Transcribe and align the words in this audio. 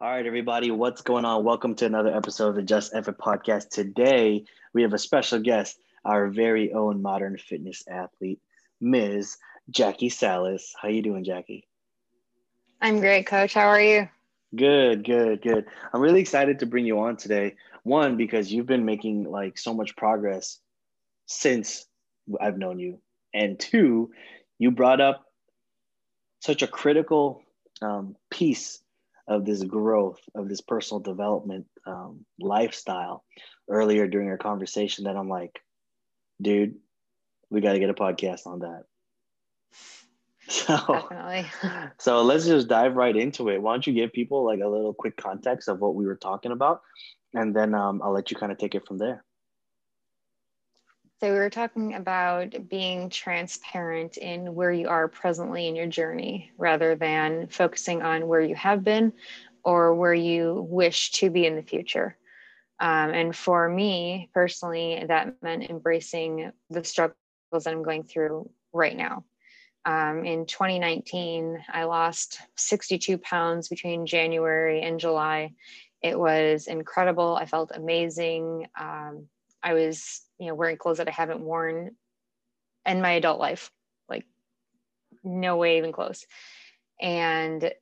All 0.00 0.10
right, 0.10 0.26
everybody, 0.26 0.72
what's 0.72 1.02
going 1.02 1.24
on? 1.24 1.44
Welcome 1.44 1.76
to 1.76 1.86
another 1.86 2.14
episode 2.14 2.48
of 2.48 2.54
the 2.56 2.62
Just 2.62 2.92
Effort 2.96 3.16
podcast. 3.16 3.68
Today, 3.68 4.44
we 4.72 4.82
have 4.82 4.92
a 4.92 4.98
special 4.98 5.38
guest, 5.38 5.78
our 6.04 6.26
very 6.26 6.72
own 6.72 7.00
modern 7.00 7.38
fitness 7.38 7.84
athlete, 7.88 8.40
Ms. 8.80 9.36
Jaki 9.70 10.10
Sallis. 10.10 10.72
How 10.80 10.88
you 10.88 11.00
doing, 11.00 11.24
Jaki? 11.24 11.62
I'm 12.80 12.98
great, 12.98 13.26
Coach. 13.26 13.54
How 13.54 13.68
are 13.68 13.80
you? 13.80 14.08
Good, 14.56 15.04
good, 15.04 15.40
good. 15.42 15.66
I'm 15.92 16.00
really 16.00 16.20
excited 16.20 16.58
to 16.58 16.66
bring 16.66 16.86
you 16.86 16.98
on 16.98 17.16
today. 17.16 17.54
One, 17.84 18.16
because 18.16 18.52
you've 18.52 18.66
been 18.66 18.84
making 18.84 19.30
like 19.30 19.58
so 19.58 19.74
much 19.74 19.94
progress 19.94 20.58
since 21.26 21.86
I've 22.40 22.58
known 22.58 22.80
you, 22.80 22.98
and 23.32 23.60
two, 23.60 24.10
you 24.58 24.72
brought 24.72 25.00
up 25.00 25.24
such 26.40 26.62
a 26.62 26.66
critical 26.66 27.42
um, 27.80 28.16
piece 28.28 28.80
of 29.26 29.44
this 29.44 29.62
growth 29.62 30.20
of 30.34 30.48
this 30.48 30.60
personal 30.60 31.00
development 31.00 31.66
um, 31.86 32.24
lifestyle 32.38 33.24
earlier 33.68 34.06
during 34.06 34.28
our 34.28 34.38
conversation 34.38 35.04
that 35.04 35.16
I'm 35.16 35.28
like, 35.28 35.60
dude, 36.40 36.76
we 37.50 37.60
got 37.60 37.72
to 37.72 37.78
get 37.78 37.90
a 37.90 37.94
podcast 37.94 38.46
on 38.46 38.60
that. 38.60 38.84
So, 40.46 40.76
Definitely. 40.76 41.46
so 41.98 42.22
let's 42.22 42.44
just 42.44 42.68
dive 42.68 42.96
right 42.96 43.16
into 43.16 43.48
it. 43.48 43.62
Why 43.62 43.72
don't 43.72 43.86
you 43.86 43.94
give 43.94 44.12
people 44.12 44.44
like 44.44 44.60
a 44.60 44.68
little 44.68 44.92
quick 44.92 45.16
context 45.16 45.68
of 45.68 45.80
what 45.80 45.94
we 45.94 46.04
were 46.04 46.16
talking 46.16 46.52
about, 46.52 46.82
and 47.32 47.56
then 47.56 47.74
um, 47.74 48.02
I'll 48.04 48.12
let 48.12 48.30
you 48.30 48.36
kind 48.36 48.52
of 48.52 48.58
take 48.58 48.74
it 48.74 48.86
from 48.86 48.98
there. 48.98 49.24
So 51.20 51.32
we 51.32 51.38
were 51.38 51.50
talking 51.50 51.94
about 51.94 52.68
being 52.68 53.08
transparent 53.08 54.16
in 54.16 54.54
where 54.54 54.72
you 54.72 54.88
are 54.88 55.06
presently 55.08 55.68
in 55.68 55.76
your 55.76 55.86
journey 55.86 56.50
rather 56.58 56.96
than 56.96 57.46
focusing 57.46 58.02
on 58.02 58.26
where 58.26 58.40
you 58.40 58.56
have 58.56 58.82
been 58.82 59.12
or 59.64 59.94
where 59.94 60.14
you 60.14 60.66
wish 60.68 61.12
to 61.12 61.30
be 61.30 61.46
in 61.46 61.56
the 61.56 61.62
future. 61.62 62.18
Um, 62.80 63.14
and 63.14 63.36
for 63.36 63.68
me 63.68 64.28
personally, 64.34 65.04
that 65.06 65.40
meant 65.40 65.70
embracing 65.70 66.50
the 66.68 66.82
struggles 66.82 67.16
that 67.52 67.68
I'm 67.68 67.84
going 67.84 68.02
through 68.02 68.50
right 68.72 68.96
now. 68.96 69.24
Um, 69.86 70.24
in 70.24 70.46
2019, 70.46 71.64
I 71.72 71.84
lost 71.84 72.40
62 72.56 73.18
pounds 73.18 73.68
between 73.68 74.06
January 74.06 74.82
and 74.82 74.98
July. 74.98 75.52
It 76.02 76.18
was 76.18 76.66
incredible. 76.66 77.36
I 77.36 77.46
felt 77.46 77.70
amazing. 77.72 78.66
Um, 78.78 79.28
I 79.64 79.74
was 79.74 80.22
you 80.38 80.48
know 80.48 80.54
wearing 80.54 80.76
clothes 80.76 80.98
that 80.98 81.08
i 81.08 81.12
haven't 81.12 81.40
worn 81.40 81.96
in 82.86 83.00
my 83.02 83.12
adult 83.12 83.40
life 83.40 83.70
like 84.08 84.26
no 85.24 85.56
way 85.56 85.78
even 85.78 85.92
close. 85.92 86.26
And 87.00 87.72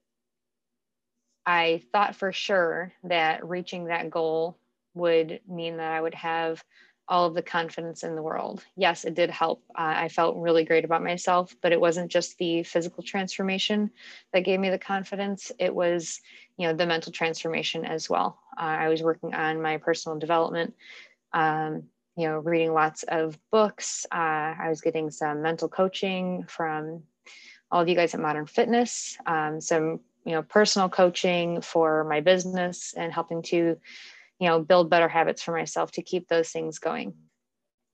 i 1.45 1.83
thought 1.93 2.15
for 2.17 2.33
sure 2.33 2.93
that 3.05 3.45
reaching 3.47 3.87
that 3.87 4.11
goal 4.11 4.57
would 4.95 5.41
mean 5.49 5.77
that 5.79 5.93
i 5.93 6.01
would 6.01 6.15
have 6.15 6.63
all 7.09 7.27
of 7.27 7.35
the 7.35 7.43
confidence 7.43 8.05
in 8.05 8.15
the 8.15 8.23
world. 8.23 8.65
Yes 8.77 9.05
it 9.05 9.15
did 9.15 9.29
help. 9.29 9.63
Uh, 9.77 9.93
i 10.05 10.09
felt 10.09 10.37
really 10.37 10.65
great 10.65 10.85
about 10.85 11.03
myself 11.03 11.55
but 11.61 11.73
it 11.73 11.81
wasn't 11.81 12.11
just 12.13 12.39
the 12.39 12.63
physical 12.63 13.03
transformation 13.03 13.91
that 14.33 14.45
gave 14.45 14.61
me 14.61 14.71
the 14.71 14.79
confidence. 14.79 15.51
It 15.59 15.75
was 15.75 16.21
you 16.57 16.69
know 16.69 16.75
the 16.75 16.87
mental 16.87 17.13
transformation 17.13 17.85
as 17.85 18.09
well. 18.09 18.39
Uh, 18.57 18.77
i 18.85 18.89
was 18.89 19.03
working 19.03 19.35
on 19.35 19.61
my 19.61 19.79
personal 19.79 20.19
development 20.19 20.75
um, 21.33 21.85
you 22.17 22.29
know, 22.29 22.39
reading 22.39 22.73
lots 22.73 23.05
of 23.05 23.39
books. 23.51 24.07
Uh, 24.13 24.55
I 24.59 24.67
was 24.69 24.81
getting 24.81 25.11
some 25.11 25.43
mental 25.43 25.69
coaching 25.69 26.45
from 26.47 27.03
all 27.71 27.81
of 27.81 27.89
you 27.89 27.95
guys 27.95 28.15
at 28.15 28.21
Modern 28.21 28.47
Fitness, 28.47 29.17
um, 29.27 29.61
some, 29.61 30.01
you 30.25 30.33
know, 30.33 30.43
personal 30.43 30.89
coaching 30.89 31.63
for 31.63 32.05
my 32.05 32.21
business 32.21 32.95
and 32.95 33.13
helping 33.13 33.43
to, 33.43 33.77
you 34.39 34.49
know, 34.49 34.61
build 34.61 34.91
better 34.91 35.09
habits 35.09 35.43
for 35.43 35.53
myself 35.53 35.91
to 35.93 36.03
keep 36.03 36.29
those 36.29 36.51
things 36.51 36.79
going. 36.79 37.15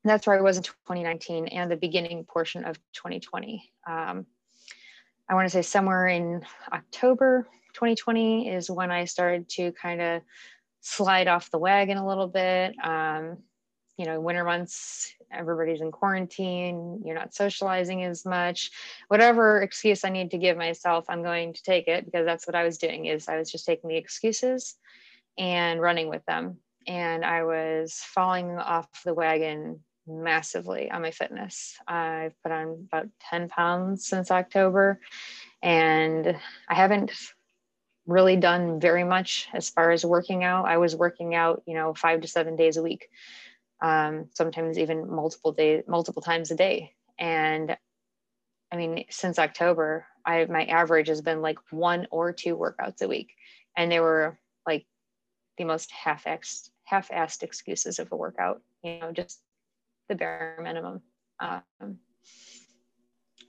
And 0.05 0.11
that's 0.11 0.27
where 0.27 0.37
I 0.37 0.43
was 0.43 0.57
in 0.57 0.65
2019 0.65 1.49
and 1.49 1.71
the 1.71 1.77
beginning 1.77 2.25
portion 2.25 2.65
of 2.65 2.77
2020. 2.95 3.73
Um, 3.87 4.27
I 5.29 5.35
want 5.35 5.47
to 5.47 5.51
say 5.51 5.63
somewhere 5.63 6.09
in 6.09 6.43
October 6.73 7.47
2020 7.75 8.49
is 8.49 8.71
when 8.71 8.91
I 8.91 9.05
started 9.05 9.49
to 9.51 9.73
kind 9.73 10.01
of 10.01 10.23
slide 10.81 11.29
off 11.29 11.51
the 11.51 11.59
wagon 11.59 11.97
a 11.97 12.07
little 12.07 12.29
bit. 12.29 12.75
Um, 12.83 13.39
you 13.99 14.07
know 14.07 14.21
winter 14.21 14.45
months 14.45 15.13
everybody's 15.31 15.83
in 15.83 15.91
quarantine 15.91 17.03
you're 17.05 17.17
not 17.17 17.35
socializing 17.35 18.05
as 18.05 18.25
much. 18.25 18.71
Whatever 19.09 19.61
excuse 19.61 20.05
i 20.05 20.09
need 20.09 20.31
to 20.31 20.39
give 20.39 20.57
myself 20.57 21.05
i'm 21.09 21.23
going 21.23 21.53
to 21.53 21.63
take 21.63 21.89
it 21.89 22.07
because 22.07 22.25
that's 22.25 22.47
what 22.47 22.55
i 22.55 22.65
was 22.65 22.79
doing 22.79 23.07
is 23.07 23.29
i 23.29 23.37
was 23.37 23.51
just 23.51 23.67
taking 23.67 23.91
the 23.91 23.97
excuses 23.97 24.77
and 25.37 25.81
running 25.81 26.09
with 26.09 26.25
them. 26.27 26.59
And 26.87 27.25
i 27.25 27.43
was 27.43 28.01
falling 28.15 28.57
off 28.57 28.89
the 29.05 29.15
wagon 29.15 29.81
massively 30.11 30.91
on 30.91 31.03
my 31.03 31.11
fitness. 31.11 31.77
I've 31.87 32.33
put 32.43 32.51
on 32.51 32.87
about 32.91 33.09
10 33.29 33.49
pounds 33.49 34.07
since 34.07 34.31
october 34.31 35.01
and 35.61 36.37
i 36.69 36.75
haven't 36.75 37.11
really 38.09 38.35
done 38.37 38.81
very 38.81 39.05
much 39.05 39.49
as 39.53 39.71
far 39.71 39.93
as 39.93 40.05
working 40.05 40.43
out 40.43 40.65
i 40.65 40.79
was 40.79 40.97
working 40.97 41.37
out 41.37 41.63
you 41.67 41.75
know 41.75 41.95
five 41.95 42.21
to 42.21 42.27
seven 42.27 42.57
days 42.57 42.77
a 42.77 42.83
week 42.83 43.09
um, 43.81 44.29
sometimes 44.35 44.79
even 44.79 45.11
multiple 45.11 45.53
days, 45.53 45.85
multiple 45.87 46.23
times 46.23 46.51
a 46.51 46.57
day. 46.57 46.95
And 47.19 47.77
I 48.73 48.77
mean, 48.77 49.05
since 49.11 49.39
October, 49.39 50.07
I 50.25 50.47
my 50.47 50.65
average 50.65 51.09
has 51.09 51.21
been 51.21 51.43
like 51.43 51.59
one 51.71 52.07
or 52.11 52.33
two 52.33 52.57
workouts 52.57 53.03
a 53.03 53.09
week, 53.09 53.35
and 53.77 53.91
they 53.91 54.01
were 54.01 54.39
like 54.67 54.87
the 55.57 55.65
most 55.65 55.91
half-assed, 55.93 56.71
half-assed 56.85 57.43
excuses 57.43 57.99
of 57.99 58.13
a 58.13 58.17
workout. 58.17 58.63
You 58.83 58.99
know, 59.01 59.13
just 59.13 59.41
the 60.09 60.15
bare 60.15 60.59
minimum. 60.63 61.03
Um, 61.41 61.99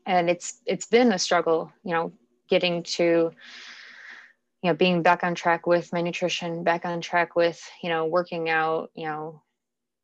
and 0.05 0.29
it's 0.29 0.61
it's 0.65 0.85
been 0.85 1.11
a 1.11 1.19
struggle. 1.19 1.71
You 1.83 1.93
know, 1.93 2.13
getting 2.49 2.83
to 2.83 3.31
you 4.63 4.69
know 4.69 4.75
being 4.75 5.03
back 5.03 5.23
on 5.23 5.35
track 5.35 5.67
with 5.67 5.91
my 5.93 6.01
nutrition 6.01 6.63
back 6.63 6.85
on 6.85 7.01
track 7.01 7.35
with 7.35 7.61
you 7.81 7.89
know 7.89 8.05
working 8.05 8.49
out 8.49 8.91
you 8.93 9.05
know 9.05 9.41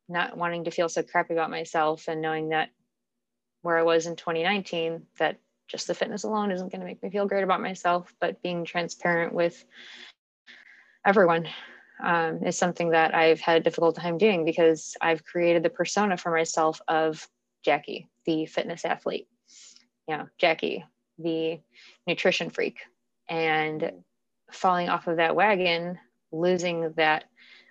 not 0.08 0.36
wanting 0.36 0.64
to 0.64 0.70
feel 0.70 0.88
so 0.88 1.02
crappy 1.02 1.34
about 1.34 1.50
myself 1.50 2.08
and 2.08 2.22
knowing 2.22 2.50
that 2.50 2.70
where 3.62 3.76
I 3.76 3.82
was 3.82 4.06
in 4.06 4.14
2019, 4.14 5.02
that 5.18 5.38
just 5.68 5.88
the 5.88 5.94
fitness 5.94 6.22
alone 6.22 6.52
isn't 6.52 6.70
going 6.70 6.80
to 6.80 6.86
make 6.86 7.02
me 7.02 7.10
feel 7.10 7.26
great 7.26 7.42
about 7.42 7.60
myself, 7.60 8.14
but 8.20 8.40
being 8.42 8.64
transparent 8.64 9.32
with 9.32 9.64
everyone 11.04 11.48
um, 12.02 12.44
is 12.44 12.56
something 12.56 12.90
that 12.90 13.14
I've 13.14 13.40
had 13.40 13.56
a 13.56 13.64
difficult 13.64 13.96
time 13.96 14.18
doing 14.18 14.44
because 14.44 14.96
I've 15.00 15.24
created 15.24 15.64
the 15.64 15.70
persona 15.70 16.16
for 16.16 16.30
myself 16.30 16.80
of 16.86 17.26
Jaki, 17.66 18.06
the 18.24 18.46
fitness 18.46 18.84
athlete. 18.84 19.26
You 20.06 20.18
know, 20.18 20.28
Jaki, 20.40 20.84
the 21.18 21.58
nutrition 22.06 22.50
freak. 22.50 22.78
And 23.28 23.90
falling 24.50 24.88
off 24.88 25.06
of 25.06 25.16
that 25.16 25.36
wagon, 25.36 25.98
losing 26.32 26.92
that 26.96 27.24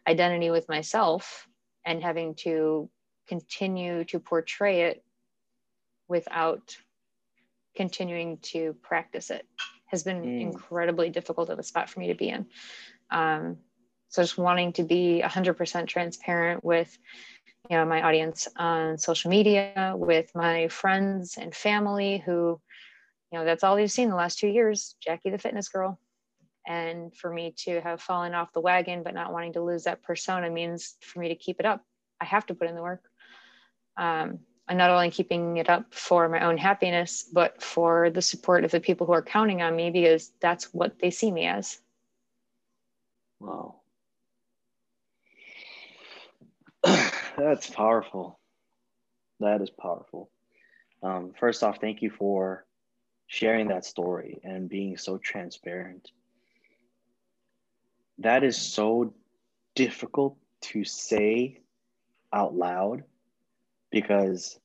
identity 0.07 0.49
with 0.49 0.69
myself 0.69 1.47
and 1.85 2.01
having 2.01 2.35
to 2.35 2.89
continue 3.27 4.03
to 4.05 4.19
portray 4.19 4.83
it 4.83 5.03
without 6.07 6.75
continuing 7.75 8.37
to 8.37 8.75
practice 8.81 9.29
it 9.29 9.45
has 9.87 10.03
been 10.03 10.23
mm. 10.23 10.41
incredibly 10.41 11.09
difficult 11.09 11.49
of 11.49 11.59
a 11.59 11.63
spot 11.63 11.89
for 11.89 11.99
me 11.99 12.07
to 12.07 12.15
be 12.15 12.29
in. 12.29 12.45
Um, 13.11 13.57
so 14.09 14.21
just 14.21 14.37
wanting 14.37 14.73
to 14.73 14.83
be 14.83 15.21
100% 15.23 15.87
transparent 15.87 16.63
with 16.63 16.97
you 17.69 17.77
know 17.77 17.85
my 17.85 18.03
audience 18.03 18.47
on 18.57 18.97
social 18.97 19.31
media 19.31 19.93
with 19.95 20.29
my 20.35 20.67
friends 20.67 21.37
and 21.37 21.53
family 21.53 22.21
who 22.23 22.59
you 23.31 23.39
know 23.39 23.43
that's 23.43 23.63
all 23.63 23.75
they've 23.75 23.91
seen 23.91 24.09
the 24.09 24.15
last 24.15 24.37
two 24.37 24.47
years 24.47 24.95
jaki 25.05 25.31
the 25.31 25.39
fitness 25.39 25.69
girl 25.69 25.99
and 26.67 27.15
for 27.15 27.31
me 27.31 27.53
to 27.57 27.81
have 27.81 28.01
fallen 28.01 28.33
off 28.33 28.53
the 28.53 28.59
wagon 28.59 29.03
but 29.03 29.13
not 29.13 29.31
wanting 29.31 29.53
to 29.53 29.61
lose 29.61 29.83
that 29.83 30.03
persona 30.03 30.49
means 30.49 30.95
for 31.01 31.19
me 31.19 31.29
to 31.29 31.35
keep 31.35 31.59
it 31.59 31.65
up. 31.65 31.83
I 32.19 32.25
have 32.25 32.45
to 32.47 32.55
put 32.55 32.67
in 32.67 32.75
the 32.75 32.81
work. 32.81 33.03
Um, 33.97 34.39
and 34.67 34.77
not 34.77 34.89
only 34.89 35.11
keeping 35.11 35.57
it 35.57 35.69
up 35.69 35.93
for 35.93 36.27
my 36.27 36.45
own 36.45 36.57
happiness 36.57 37.23
but 37.31 37.61
for 37.61 38.09
the 38.09 38.21
support 38.21 38.63
of 38.63 38.71
the 38.71 38.79
people 38.79 39.05
who 39.05 39.13
are 39.13 39.21
counting 39.21 39.61
on 39.61 39.75
me 39.75 39.91
because 39.91 40.31
that's 40.41 40.73
what 40.73 40.99
they 40.99 41.11
see 41.11 41.31
me 41.31 41.45
as. 41.45 41.79
Wow. 43.39 43.81
That's 47.37 47.69
powerful. 47.69 48.39
That 49.39 49.61
is 49.61 49.69
powerful. 49.69 50.29
Um, 51.03 51.33
first 51.39 51.63
off 51.63 51.79
thank 51.79 52.01
you 52.01 52.09
for 52.09 52.65
sharing 53.27 53.67
that 53.67 53.85
story 53.85 54.39
and 54.43 54.69
being 54.69 54.97
so 54.97 55.17
transparent 55.17 56.09
that 58.19 58.43
is 58.43 58.57
so 58.57 59.13
difficult 59.75 60.37
to 60.61 60.83
say 60.83 61.59
out 62.33 62.55
loud 62.55 63.03
because 63.91 64.59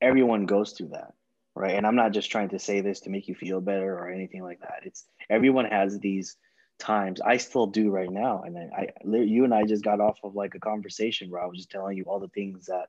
everyone 0.00 0.46
goes 0.46 0.72
through 0.72 0.88
that 0.88 1.12
right 1.54 1.74
and 1.74 1.86
i'm 1.86 1.96
not 1.96 2.12
just 2.12 2.30
trying 2.30 2.48
to 2.48 2.58
say 2.58 2.80
this 2.80 3.00
to 3.00 3.10
make 3.10 3.28
you 3.28 3.34
feel 3.34 3.60
better 3.60 3.94
or 3.94 4.10
anything 4.10 4.42
like 4.42 4.60
that 4.60 4.80
it's 4.84 5.04
everyone 5.30 5.64
has 5.64 5.98
these 5.98 6.36
times. 6.78 7.20
I 7.20 7.36
still 7.36 7.66
do 7.66 7.90
right 7.90 8.10
now. 8.10 8.42
And 8.42 8.56
I, 8.58 8.88
you 9.04 9.44
and 9.44 9.54
I 9.54 9.64
just 9.64 9.84
got 9.84 10.00
off 10.00 10.18
of 10.22 10.34
like 10.34 10.54
a 10.54 10.60
conversation 10.60 11.30
where 11.30 11.42
I 11.42 11.46
was 11.46 11.58
just 11.58 11.70
telling 11.70 11.96
you 11.96 12.04
all 12.04 12.20
the 12.20 12.28
things 12.28 12.66
that 12.66 12.88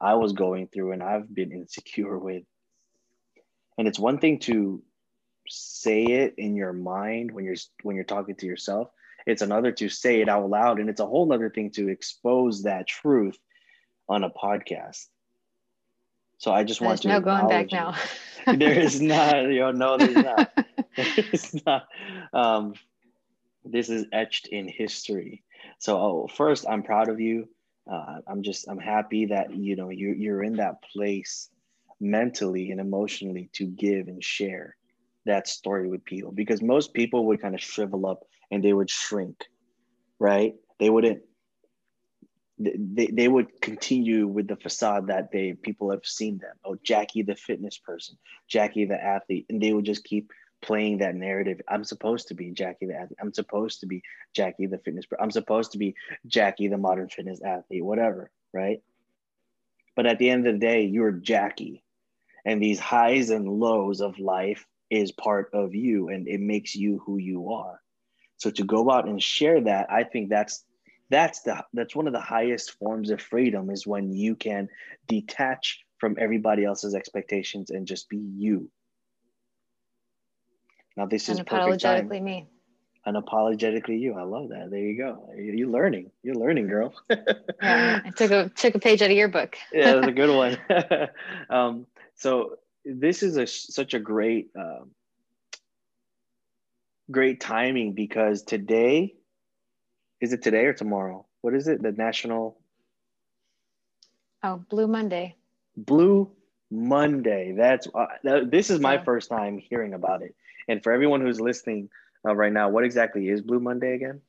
I 0.00 0.14
was 0.14 0.32
going 0.32 0.68
through 0.68 0.92
and 0.92 1.02
I've 1.02 1.32
been 1.32 1.52
insecure 1.52 2.18
with. 2.18 2.44
And 3.78 3.86
it's 3.86 3.98
one 3.98 4.18
thing 4.18 4.38
to 4.40 4.82
say 5.48 6.04
it 6.04 6.34
in 6.38 6.56
your 6.56 6.72
mind 6.72 7.30
when 7.30 7.44
you're 7.44 7.56
when 7.82 7.94
you're 7.94 8.04
talking 8.04 8.36
to 8.36 8.46
yourself. 8.46 8.88
It's 9.26 9.42
another 9.42 9.72
to 9.72 9.88
say 9.88 10.20
it 10.20 10.28
out 10.28 10.48
loud, 10.48 10.78
and 10.78 10.88
it's 10.88 11.00
a 11.00 11.06
whole 11.06 11.32
other 11.32 11.50
thing 11.50 11.70
to 11.72 11.88
expose 11.88 12.62
that 12.62 12.86
truth 12.86 13.38
on 14.08 14.24
a 14.24 14.30
podcast. 14.30 15.06
So 16.38 16.52
I 16.52 16.64
just 16.64 16.80
want 16.80 17.02
there's 17.02 17.14
to 17.14 17.20
no 17.20 17.20
going 17.20 17.48
back 17.48 17.72
now. 17.72 17.96
there 18.46 18.78
is 18.78 19.00
not, 19.00 19.44
you 19.44 19.60
know, 19.60 19.72
no, 19.72 19.96
there's 19.96 20.14
not. 20.14 20.52
there's 20.96 21.66
not. 21.66 21.88
Um, 22.32 22.74
this 23.64 23.88
is 23.88 24.06
etched 24.12 24.46
in 24.48 24.68
history. 24.68 25.42
So 25.78 25.98
oh, 25.98 26.28
first, 26.28 26.66
I'm 26.68 26.82
proud 26.82 27.08
of 27.08 27.20
you. 27.20 27.48
Uh, 27.90 28.20
I'm 28.26 28.42
just 28.42 28.68
I'm 28.68 28.78
happy 28.78 29.26
that 29.26 29.54
you 29.54 29.76
know 29.76 29.90
you 29.90 30.12
you're 30.12 30.42
in 30.42 30.56
that 30.56 30.82
place 30.82 31.50
mentally 32.00 32.70
and 32.70 32.80
emotionally 32.80 33.48
to 33.54 33.66
give 33.66 34.08
and 34.08 34.22
share 34.22 34.76
that 35.24 35.48
story 35.48 35.88
with 35.88 36.04
people 36.04 36.30
because 36.30 36.62
most 36.62 36.92
people 36.94 37.26
would 37.26 37.40
kind 37.40 37.54
of 37.54 37.60
shrivel 37.60 38.06
up 38.06 38.24
and 38.50 38.62
they 38.62 38.72
would 38.72 38.90
shrink, 38.90 39.44
right? 40.18 40.54
They 40.78 40.90
wouldn't 40.90 41.22
they, 42.58 43.08
they 43.12 43.28
would 43.28 43.60
continue 43.60 44.26
with 44.26 44.48
the 44.48 44.56
facade 44.56 45.08
that 45.08 45.30
they 45.30 45.52
people 45.52 45.90
have 45.90 46.06
seen 46.06 46.38
them. 46.38 46.54
Oh, 46.64 46.76
Jaki 46.76 47.26
the 47.26 47.36
fitness 47.36 47.78
person, 47.78 48.16
Jaki 48.50 48.88
the 48.88 49.02
athlete, 49.02 49.46
and 49.50 49.60
they 49.60 49.72
would 49.72 49.84
just 49.84 50.04
keep 50.04 50.30
playing 50.62 50.98
that 50.98 51.14
narrative. 51.14 51.60
I'm 51.68 51.84
supposed 51.84 52.28
to 52.28 52.34
be 52.34 52.52
Jaki 52.52 52.88
the 52.88 52.94
athlete. 52.94 53.18
I'm 53.20 53.34
supposed 53.34 53.80
to 53.80 53.86
be 53.86 54.02
Jaki 54.36 54.70
the 54.70 54.78
fitness. 54.78 55.04
Person, 55.04 55.22
I'm 55.22 55.30
supposed 55.30 55.72
to 55.72 55.78
be 55.78 55.94
Jaki 56.28 56.70
the 56.70 56.78
modern 56.78 57.08
fitness 57.08 57.42
athlete. 57.42 57.84
Whatever, 57.84 58.30
right? 58.54 58.82
But 59.94 60.06
at 60.06 60.18
the 60.18 60.30
end 60.30 60.46
of 60.46 60.54
the 60.54 60.58
day, 60.58 60.84
you're 60.84 61.12
Jaki, 61.12 61.82
and 62.46 62.62
these 62.62 62.80
highs 62.80 63.30
and 63.30 63.48
lows 63.48 64.00
of 64.00 64.18
life 64.18 64.66
is 64.88 65.12
part 65.12 65.50
of 65.52 65.74
you, 65.74 66.08
and 66.08 66.26
it 66.26 66.40
makes 66.40 66.74
you 66.74 67.02
who 67.04 67.18
you 67.18 67.52
are. 67.52 67.80
So 68.38 68.50
to 68.50 68.64
go 68.64 68.90
out 68.90 69.08
and 69.08 69.22
share 69.22 69.60
that, 69.62 69.90
I 69.90 70.04
think 70.04 70.28
that's 70.28 70.64
that's 71.08 71.40
the 71.42 71.64
that's 71.72 71.94
one 71.94 72.06
of 72.06 72.12
the 72.12 72.20
highest 72.20 72.72
forms 72.78 73.10
of 73.10 73.20
freedom 73.20 73.70
is 73.70 73.86
when 73.86 74.12
you 74.12 74.34
can 74.34 74.68
detach 75.06 75.84
from 75.98 76.16
everybody 76.18 76.64
else's 76.64 76.94
expectations 76.94 77.70
and 77.70 77.86
just 77.86 78.08
be 78.08 78.18
you. 78.18 78.70
Now 80.96 81.06
this 81.06 81.28
is 81.28 81.40
unapologetically 81.40 82.22
me. 82.22 82.46
Unapologetically 83.06 84.00
you. 84.00 84.14
I 84.14 84.22
love 84.22 84.48
that. 84.48 84.68
There 84.70 84.80
you 84.80 84.98
go. 84.98 85.28
You're 85.36 85.68
learning. 85.68 86.10
You're 86.22 86.34
learning 86.34 86.68
girl. 86.68 86.94
Yeah 87.62 88.00
i 88.04 88.10
took 88.10 88.30
a 88.30 88.50
took 88.50 88.74
a 88.74 88.78
page 88.78 89.00
out 89.00 89.10
of 89.10 89.16
your 89.16 89.28
book. 89.28 89.56
Yeah 89.72 89.94
that's 89.94 90.08
a 90.08 90.12
good 90.12 90.34
one. 90.36 91.08
Um, 91.48 91.86
so 92.14 92.56
this 92.84 93.22
is 93.22 93.36
a 93.36 93.46
such 93.46 93.94
a 93.94 93.98
great 93.98 94.50
um, 94.56 94.90
great 97.10 97.40
timing 97.40 97.92
because 97.92 98.42
today 98.42 99.14
is 100.20 100.32
it 100.32 100.42
today 100.42 100.64
or 100.66 100.72
tomorrow? 100.72 101.26
What 101.42 101.54
is 101.54 101.68
it? 101.68 101.82
The 101.82 101.92
national. 101.92 102.58
Oh, 104.42 104.64
Blue 104.68 104.86
Monday. 104.86 105.36
Blue 105.76 106.30
Monday. 106.70 107.52
That's 107.56 107.86
uh, 107.94 108.06
this 108.44 108.70
is 108.70 108.80
my 108.80 108.94
yeah. 108.94 109.04
first 109.04 109.28
time 109.28 109.58
hearing 109.58 109.94
about 109.94 110.22
it. 110.22 110.34
And 110.68 110.82
for 110.82 110.92
everyone 110.92 111.20
who's 111.20 111.40
listening 111.40 111.88
uh, 112.26 112.34
right 112.34 112.52
now, 112.52 112.68
what 112.68 112.84
exactly 112.84 113.28
is 113.28 113.42
Blue 113.42 113.60
Monday 113.60 113.94
again? 113.94 114.20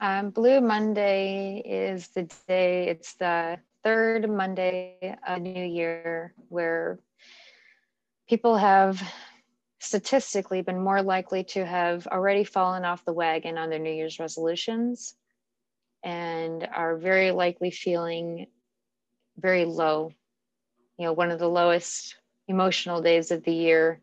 Um, 0.00 0.30
Blue 0.30 0.60
Monday 0.60 1.62
is 1.64 2.08
the 2.08 2.28
day. 2.48 2.88
It's 2.88 3.14
the 3.14 3.58
third 3.84 4.28
Monday 4.30 5.16
of 5.26 5.40
New 5.42 5.64
Year 5.64 6.34
where 6.48 6.98
people 8.28 8.56
have 8.56 9.02
statistically 9.82 10.62
been 10.62 10.78
more 10.78 11.02
likely 11.02 11.42
to 11.42 11.66
have 11.66 12.06
already 12.06 12.44
fallen 12.44 12.84
off 12.84 13.04
the 13.04 13.12
wagon 13.12 13.58
on 13.58 13.68
their 13.68 13.80
New 13.80 13.92
Year's 13.92 14.20
resolutions 14.20 15.16
and 16.04 16.68
are 16.72 16.96
very 16.96 17.32
likely 17.32 17.72
feeling 17.72 18.46
very 19.36 19.64
low. 19.64 20.12
You 20.98 21.06
know, 21.06 21.12
one 21.12 21.32
of 21.32 21.40
the 21.40 21.48
lowest 21.48 22.14
emotional 22.46 23.02
days 23.02 23.32
of 23.32 23.42
the 23.42 23.52
year 23.52 24.00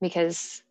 because 0.00 0.62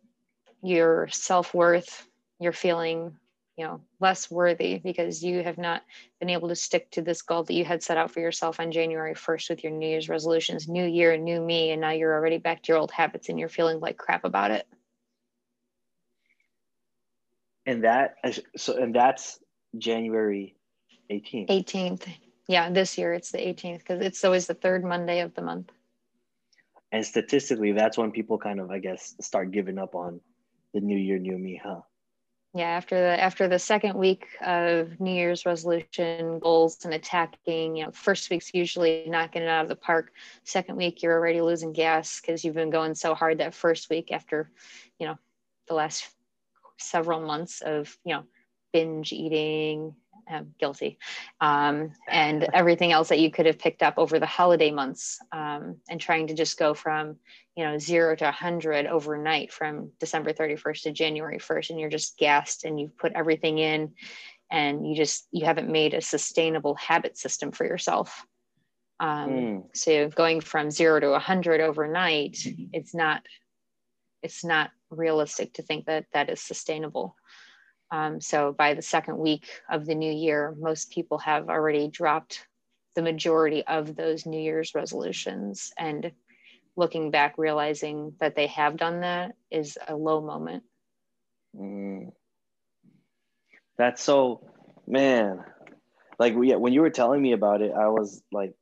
your 0.60 1.08
self 1.12 1.54
worth, 1.54 2.06
you're 2.40 2.52
feeling 2.52 3.16
you 3.62 3.68
know 3.68 3.80
less 4.00 4.28
worthy 4.28 4.78
because 4.78 5.22
you 5.22 5.44
have 5.44 5.56
not 5.56 5.84
been 6.18 6.28
able 6.28 6.48
to 6.48 6.56
stick 6.56 6.90
to 6.90 7.00
this 7.00 7.22
goal 7.22 7.44
that 7.44 7.54
you 7.54 7.64
had 7.64 7.80
set 7.80 7.96
out 7.96 8.10
for 8.10 8.18
yourself 8.18 8.58
on 8.58 8.72
January 8.72 9.14
1st 9.14 9.50
with 9.50 9.62
your 9.62 9.72
New 9.72 9.88
Year's 9.88 10.08
resolutions, 10.08 10.68
new 10.68 10.84
year, 10.84 11.16
new 11.16 11.40
me, 11.40 11.70
and 11.70 11.80
now 11.80 11.90
you're 11.90 12.12
already 12.12 12.38
back 12.38 12.64
to 12.64 12.72
your 12.72 12.78
old 12.78 12.90
habits 12.90 13.28
and 13.28 13.38
you're 13.38 13.48
feeling 13.48 13.78
like 13.78 13.96
crap 13.96 14.24
about 14.24 14.50
it. 14.50 14.66
And 17.64 17.84
that 17.84 18.16
so 18.56 18.76
and 18.76 18.92
that's 18.92 19.38
January 19.78 20.56
18th. 21.08 21.46
18th. 21.46 22.08
Yeah, 22.48 22.68
this 22.68 22.98
year 22.98 23.12
it's 23.12 23.30
the 23.30 23.38
18th 23.38 23.78
because 23.78 24.04
it's 24.04 24.24
always 24.24 24.48
the 24.48 24.54
third 24.54 24.82
Monday 24.82 25.20
of 25.20 25.34
the 25.34 25.42
month. 25.42 25.70
And 26.90 27.06
statistically, 27.06 27.70
that's 27.70 27.96
when 27.96 28.10
people 28.10 28.38
kind 28.38 28.58
of, 28.58 28.72
I 28.72 28.80
guess, 28.80 29.14
start 29.20 29.52
giving 29.52 29.78
up 29.78 29.94
on 29.94 30.20
the 30.74 30.80
new 30.80 30.98
year, 30.98 31.20
new 31.20 31.38
me, 31.38 31.60
huh? 31.62 31.82
Yeah 32.54 32.68
after 32.68 33.00
the 33.00 33.22
after 33.22 33.48
the 33.48 33.58
second 33.58 33.96
week 33.96 34.26
of 34.44 35.00
new 35.00 35.12
year's 35.12 35.46
resolution 35.46 36.38
goals 36.38 36.84
and 36.84 36.92
attacking 36.92 37.76
you 37.76 37.84
know 37.84 37.90
first 37.92 38.30
week's 38.30 38.52
usually 38.52 39.04
knocking 39.06 39.42
it 39.42 39.48
out 39.48 39.64
of 39.64 39.68
the 39.68 39.76
park. 39.76 40.12
Second 40.44 40.76
week 40.76 41.02
you're 41.02 41.14
already 41.14 41.40
losing 41.40 41.72
gas 41.72 42.20
because 42.20 42.44
you've 42.44 42.54
been 42.54 42.70
going 42.70 42.94
so 42.94 43.14
hard 43.14 43.38
that 43.38 43.54
first 43.54 43.88
week 43.90 44.12
after 44.12 44.50
you 44.98 45.06
know 45.06 45.18
the 45.68 45.74
last 45.74 46.08
several 46.78 47.20
months 47.20 47.62
of 47.62 47.96
you 48.04 48.14
know 48.14 48.24
binge 48.72 49.12
eating 49.12 49.94
I'm 50.28 50.54
guilty, 50.58 50.98
um, 51.40 51.92
and 52.08 52.48
everything 52.54 52.92
else 52.92 53.08
that 53.08 53.20
you 53.20 53.30
could 53.30 53.46
have 53.46 53.58
picked 53.58 53.82
up 53.82 53.94
over 53.96 54.18
the 54.18 54.26
holiday 54.26 54.70
months, 54.70 55.18
um, 55.32 55.76
and 55.88 56.00
trying 56.00 56.28
to 56.28 56.34
just 56.34 56.58
go 56.58 56.74
from 56.74 57.16
you 57.56 57.64
know 57.64 57.78
zero 57.78 58.16
to 58.16 58.24
100 58.24 58.86
overnight 58.86 59.52
from 59.52 59.90
December 60.00 60.32
31st 60.32 60.82
to 60.82 60.92
January 60.92 61.38
1st, 61.38 61.70
and 61.70 61.80
you're 61.80 61.90
just 61.90 62.16
gassed, 62.18 62.64
and 62.64 62.80
you've 62.80 62.96
put 62.96 63.12
everything 63.14 63.58
in, 63.58 63.92
and 64.50 64.86
you 64.86 64.94
just 64.94 65.26
you 65.32 65.44
haven't 65.44 65.70
made 65.70 65.94
a 65.94 66.00
sustainable 66.00 66.74
habit 66.76 67.16
system 67.18 67.52
for 67.52 67.64
yourself. 67.64 68.24
Um, 69.00 69.30
mm. 69.30 69.62
So 69.74 70.08
going 70.08 70.40
from 70.40 70.70
zero 70.70 71.00
to 71.00 71.08
100 71.10 71.60
overnight, 71.60 72.38
it's 72.72 72.94
not 72.94 73.22
it's 74.22 74.44
not 74.44 74.70
realistic 74.90 75.54
to 75.54 75.62
think 75.62 75.86
that 75.86 76.06
that 76.12 76.30
is 76.30 76.40
sustainable. 76.40 77.16
Um, 77.92 78.22
so 78.22 78.52
by 78.52 78.72
the 78.72 78.82
second 78.82 79.18
week 79.18 79.46
of 79.70 79.84
the 79.84 79.94
new 79.94 80.10
year, 80.10 80.56
most 80.58 80.90
people 80.90 81.18
have 81.18 81.50
already 81.50 81.88
dropped 81.88 82.46
the 82.94 83.02
majority 83.02 83.64
of 83.66 83.94
those 83.94 84.24
New 84.24 84.40
Year's 84.40 84.74
resolutions. 84.74 85.72
And 85.78 86.10
looking 86.74 87.10
back, 87.10 87.34
realizing 87.36 88.14
that 88.18 88.34
they 88.34 88.46
have 88.46 88.78
done 88.78 89.00
that 89.00 89.32
is 89.50 89.76
a 89.86 89.94
low 89.94 90.22
moment. 90.22 90.62
Mm. 91.54 92.12
That's 93.76 94.02
so, 94.02 94.40
man. 94.86 95.44
Like 96.18 96.34
when 96.34 96.72
you 96.72 96.80
were 96.80 96.90
telling 96.90 97.20
me 97.20 97.32
about 97.32 97.60
it, 97.60 97.72
I 97.72 97.88
was 97.88 98.22
like, 98.32 98.54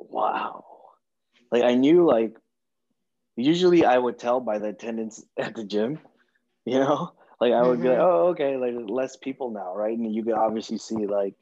wow. 0.00 0.64
Like 1.52 1.62
I 1.62 1.74
knew 1.74 2.06
like 2.06 2.36
usually 3.36 3.84
I 3.84 3.96
would 3.96 4.18
tell 4.18 4.40
by 4.40 4.58
the 4.58 4.68
attendance 4.68 5.24
at 5.38 5.54
the 5.54 5.64
gym, 5.64 6.00
you 6.64 6.80
know, 6.80 7.12
like 7.40 7.52
I 7.52 7.62
would 7.62 7.74
mm-hmm. 7.74 7.82
be 7.82 7.88
like, 7.88 7.98
mm-hmm. 7.98 8.06
oh, 8.06 8.28
okay, 8.28 8.56
like 8.56 8.74
less 8.88 9.16
people 9.16 9.50
now, 9.50 9.74
right? 9.74 9.96
And 9.96 10.14
you 10.14 10.24
can 10.24 10.34
obviously 10.34 10.78
see 10.78 11.06
like, 11.06 11.34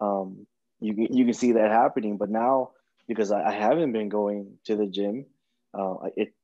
um, 0.00 0.46
you 0.80 0.94
can 0.94 1.16
you 1.16 1.24
can 1.24 1.34
see 1.34 1.52
that 1.52 1.70
happening. 1.70 2.16
But 2.16 2.30
now 2.30 2.70
because 3.08 3.32
I, 3.32 3.48
I 3.48 3.52
haven't 3.52 3.92
been 3.92 4.08
going 4.08 4.58
to 4.64 4.76
the 4.76 4.86
gym, 4.86 5.26
uh, 5.74 5.94
it 6.16 6.34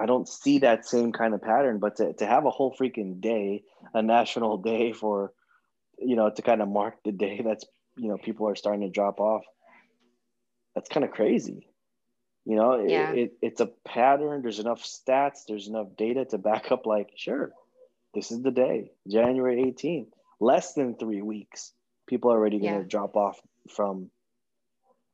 I 0.00 0.06
don't 0.06 0.28
see 0.28 0.60
that 0.60 0.86
same 0.86 1.12
kind 1.12 1.34
of 1.34 1.42
pattern. 1.42 1.78
But 1.78 1.96
to 1.96 2.12
to 2.14 2.26
have 2.26 2.44
a 2.44 2.50
whole 2.50 2.74
freaking 2.74 3.20
day, 3.20 3.62
a 3.94 4.02
national 4.02 4.58
day 4.72 4.92
for, 4.92 5.32
you 5.98 6.16
know, 6.16 6.30
to 6.30 6.42
kind 6.42 6.62
of 6.62 6.68
mark 6.68 6.96
the 7.04 7.12
day 7.12 7.40
that's 7.44 7.64
you 7.96 8.08
know 8.08 8.18
people 8.18 8.48
are 8.48 8.56
starting 8.56 8.82
to 8.82 8.90
drop 8.90 9.20
off. 9.20 9.44
That's 10.74 10.88
kind 10.88 11.04
of 11.04 11.10
crazy. 11.10 11.68
You 12.44 12.56
know, 12.56 12.86
yeah. 12.86 13.10
it, 13.10 13.18
it, 13.18 13.32
it's 13.42 13.60
a 13.60 13.66
pattern. 13.84 14.40
There's 14.40 14.58
enough 14.58 14.82
stats. 14.82 15.40
There's 15.46 15.68
enough 15.68 15.88
data 15.98 16.24
to 16.26 16.38
back 16.38 16.72
up. 16.72 16.86
Like, 16.86 17.10
sure, 17.14 17.52
this 18.14 18.30
is 18.30 18.42
the 18.42 18.50
day, 18.50 18.92
January 19.08 19.62
18th. 19.64 20.08
Less 20.40 20.74
than 20.74 20.96
three 20.96 21.22
weeks, 21.22 21.72
people 22.06 22.30
are 22.30 22.36
already 22.36 22.58
going 22.58 22.74
to 22.74 22.80
yeah. 22.80 22.88
drop 22.88 23.16
off 23.16 23.40
from 23.68 24.10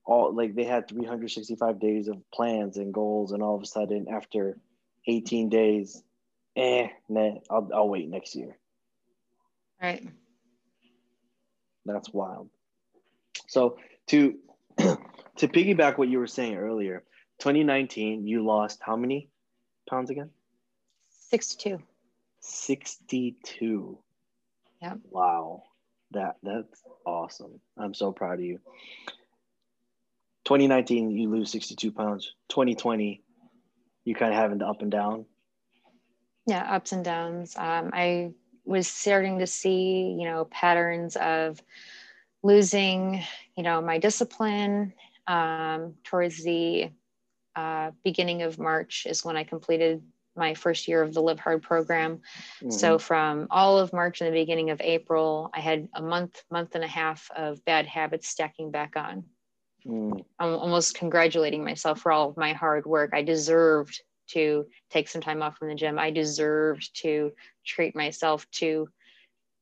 all 0.04 0.34
like 0.34 0.54
they 0.54 0.64
had 0.64 0.88
365 0.88 1.80
days 1.80 2.08
of 2.08 2.18
plans 2.32 2.76
and 2.76 2.92
goals, 2.92 3.32
and 3.32 3.42
all 3.42 3.56
of 3.56 3.62
a 3.62 3.66
sudden, 3.66 4.06
after 4.10 4.58
18 5.06 5.48
days, 5.48 6.02
eh, 6.56 6.88
nah, 7.08 7.32
I'll, 7.50 7.70
I'll 7.74 7.88
wait 7.88 8.08
next 8.08 8.34
year. 8.34 8.58
Right. 9.82 10.06
That's 11.86 12.12
wild. 12.12 12.48
So 13.48 13.78
to 14.08 14.36
to 14.78 14.98
piggyback 15.48 15.98
what 15.98 16.08
you 16.08 16.18
were 16.18 16.26
saying 16.26 16.56
earlier, 16.56 17.02
2019, 17.40 18.26
you 18.26 18.44
lost 18.44 18.80
how 18.82 18.96
many 18.96 19.28
pounds 19.88 20.10
again? 20.10 20.30
62. 21.30 21.78
62. 22.44 23.98
Yeah. 24.82 24.94
Wow. 25.10 25.62
That 26.10 26.36
that's 26.42 26.82
awesome. 27.06 27.60
I'm 27.76 27.94
so 27.94 28.12
proud 28.12 28.34
of 28.34 28.44
you. 28.44 28.60
2019, 30.44 31.10
you 31.10 31.30
lose 31.30 31.50
62 31.50 31.90
pounds. 31.90 32.34
2020, 32.50 33.22
you 34.04 34.14
kind 34.14 34.32
of 34.32 34.38
having 34.38 34.58
the 34.58 34.66
up 34.66 34.82
and 34.82 34.90
down. 34.90 35.24
Yeah, 36.46 36.70
ups 36.70 36.92
and 36.92 37.02
downs. 37.02 37.56
Um, 37.56 37.90
I 37.94 38.32
was 38.66 38.86
starting 38.86 39.38
to 39.38 39.46
see, 39.46 40.14
you 40.18 40.24
know, 40.24 40.44
patterns 40.50 41.16
of 41.16 41.62
losing, 42.42 43.22
you 43.56 43.62
know, 43.62 43.80
my 43.80 43.98
discipline. 43.98 44.92
Um, 45.26 45.94
towards 46.04 46.44
the 46.44 46.90
uh, 47.56 47.92
beginning 48.04 48.42
of 48.42 48.58
March 48.58 49.06
is 49.08 49.24
when 49.24 49.38
I 49.38 49.44
completed 49.44 50.02
my 50.36 50.54
first 50.54 50.88
year 50.88 51.02
of 51.02 51.14
the 51.14 51.22
Live 51.22 51.40
Hard 51.40 51.62
program. 51.62 52.20
Mm-hmm. 52.58 52.70
So 52.70 52.98
from 52.98 53.46
all 53.50 53.78
of 53.78 53.92
March 53.92 54.20
and 54.20 54.28
the 54.28 54.38
beginning 54.38 54.70
of 54.70 54.80
April, 54.80 55.50
I 55.54 55.60
had 55.60 55.88
a 55.94 56.02
month, 56.02 56.42
month 56.50 56.74
and 56.74 56.84
a 56.84 56.88
half 56.88 57.30
of 57.36 57.64
bad 57.64 57.86
habits 57.86 58.28
stacking 58.28 58.70
back 58.70 58.94
on. 58.96 59.24
Mm. 59.86 60.24
I'm 60.38 60.54
almost 60.54 60.96
congratulating 60.96 61.64
myself 61.64 62.00
for 62.00 62.12
all 62.12 62.30
of 62.30 62.36
my 62.36 62.52
hard 62.52 62.86
work. 62.86 63.10
I 63.12 63.22
deserved 63.22 64.00
to 64.28 64.66
take 64.90 65.08
some 65.08 65.20
time 65.20 65.42
off 65.42 65.58
from 65.58 65.68
the 65.68 65.74
gym. 65.74 65.98
I 65.98 66.10
deserved 66.10 66.90
to 67.02 67.32
treat 67.64 67.94
myself 67.94 68.50
to, 68.52 68.88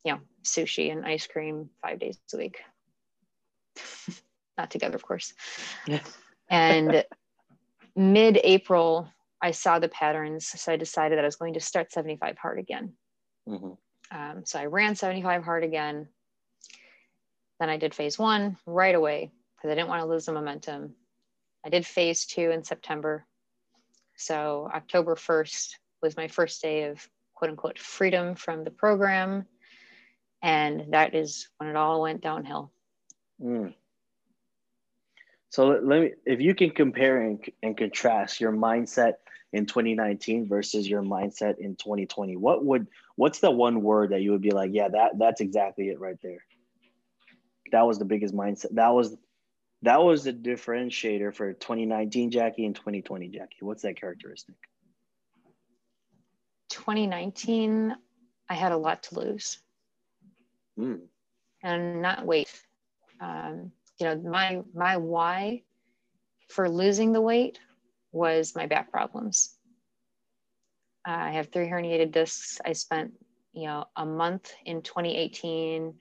you 0.04 0.12
know, 0.12 0.20
sushi 0.44 0.92
and 0.92 1.04
ice 1.04 1.26
cream 1.26 1.70
five 1.82 1.98
days 1.98 2.18
a 2.32 2.36
week. 2.36 2.60
Not 4.58 4.70
together, 4.70 4.96
of 4.96 5.02
course. 5.02 5.32
and 6.48 7.04
mid 7.96 8.38
April, 8.44 9.08
I 9.42 9.50
saw 9.50 9.78
the 9.78 9.88
patterns. 9.88 10.46
So 10.46 10.72
I 10.72 10.76
decided 10.76 11.18
that 11.18 11.25
I 11.25 11.28
was 11.28 11.37
going 11.37 11.54
to 11.54 11.61
start 11.61 11.92
75 11.92 12.38
hard 12.38 12.58
again. 12.61 12.92
Mm-hmm. 13.49 14.16
Um, 14.16 14.42
so 14.44 14.61
I 14.61 14.66
ran 14.66 14.94
75 14.94 15.42
hard 15.42 15.64
again. 15.64 16.08
Then 17.58 17.68
I 17.68 17.76
did 17.76 17.94
phase 17.94 18.18
one 18.18 18.56
right 18.66 18.94
away 18.94 19.32
because 19.56 19.70
I 19.70 19.75
didn't 19.75 19.88
want 19.88 20.02
to 20.02 20.08
lose 20.08 20.26
the 20.26 20.32
momentum. 20.32 20.94
I 21.66 21.70
did 21.70 21.84
phase 21.84 22.25
two 22.25 22.50
in 22.50 22.62
September. 22.62 23.26
So 24.16 24.70
October 24.72 25.16
1st 25.16 25.75
was 26.02 26.16
my 26.16 26.28
first 26.28 26.62
day 26.62 26.84
of 26.84 27.06
quote 27.34 27.50
unquote 27.50 27.78
freedom 27.78 28.37
from 28.37 28.64
the 28.64 28.70
program. 28.70 29.46
And 30.42 30.92
that 30.92 31.14
is 31.14 31.49
when 31.58 31.68
it 31.70 31.76
all 31.76 32.02
went 32.02 32.20
downhill. 32.20 32.72
Mm. 33.42 33.75
So 35.50 35.66
let 35.68 36.00
me, 36.00 36.12
if 36.25 36.40
you 36.40 36.54
can 36.54 36.70
compare 36.70 37.22
and, 37.22 37.38
and 37.62 37.76
contrast 37.76 38.40
your 38.40 38.52
mindset 38.52 39.14
in 39.52 39.66
2019 39.66 40.49
versus 40.49 40.88
your 40.88 41.02
mindset 41.02 41.59
in 41.59 41.76
2020, 41.76 42.37
what 42.37 42.64
would, 42.64 42.87
what's 43.16 43.40
the 43.40 43.50
one 43.50 43.82
word 43.82 44.11
that 44.11 44.23
you 44.23 44.30
would 44.32 44.40
be 44.40 44.50
like, 44.50 44.71
yeah, 44.73 44.88
that 44.88 45.18
that's 45.18 45.40
exactly 45.40 45.88
it 45.88 46.00
right 46.00 46.16
there. 46.23 46.44
That 47.71 47.87
was 47.87 47.99
the 47.99 48.04
biggest 48.04 48.35
mindset. 48.35 48.75
That 48.75 48.88
was 48.88 49.16
that 49.82 50.02
was 50.02 50.25
the 50.25 50.32
differentiator 50.32 51.35
for 51.35 51.52
2019 51.52 52.30
Jaki 52.30 52.66
and 52.66 52.75
2020 52.75 53.28
Jaki. 53.28 53.62
What's 53.62 53.82
that 53.82 54.00
characteristic? 54.00 54.54
2019, 56.71 57.94
I 58.49 58.54
had 58.54 58.73
a 58.73 58.76
lot 58.76 59.02
to 59.04 59.21
lose. 59.21 59.59
Mm. 60.78 61.00
And 61.62 62.00
not 62.00 62.25
weight. 62.25 62.49
Um, 63.21 63.73
you 63.99 64.06
know, 64.06 64.16
my 64.16 64.62
my 64.75 64.97
why 64.97 65.62
for 66.49 66.68
losing 66.68 67.12
the 67.12 67.21
weight 67.21 67.59
was 68.12 68.54
my 68.54 68.66
back 68.66 68.90
problems. 68.90 69.57
I 71.04 71.33
have 71.33 71.49
three 71.49 71.66
herniated 71.66 72.12
discs. 72.12 72.61
I 72.64 72.73
spent, 72.75 73.12
you 73.52 73.66
know, 73.66 73.87
a 73.97 74.07
month 74.07 74.52
in 74.64 74.83
2018 74.83 75.95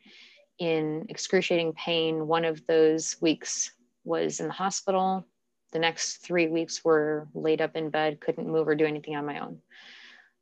in 0.60 1.06
excruciating 1.10 1.74
pain. 1.74 2.28
One 2.28 2.46
of 2.46 2.66
those 2.68 3.16
weeks 3.20 3.72
was 4.04 4.40
in 4.40 4.48
the 4.48 4.54
hospital. 4.54 5.26
The 5.72 5.80
next 5.80 6.18
three 6.18 6.48
weeks 6.48 6.84
were 6.84 7.28
laid 7.34 7.62
up 7.62 7.76
in 7.76 7.90
bed, 7.90 8.20
couldn't 8.20 8.48
move 8.48 8.68
or 8.68 8.76
do 8.76 8.86
anything 8.86 9.16
on 9.16 9.26
my 9.26 9.40
own. 9.40 9.60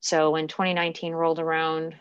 So 0.01 0.31
when 0.31 0.47
2019 0.47 1.13
rolled 1.13 1.39
around, 1.39 1.95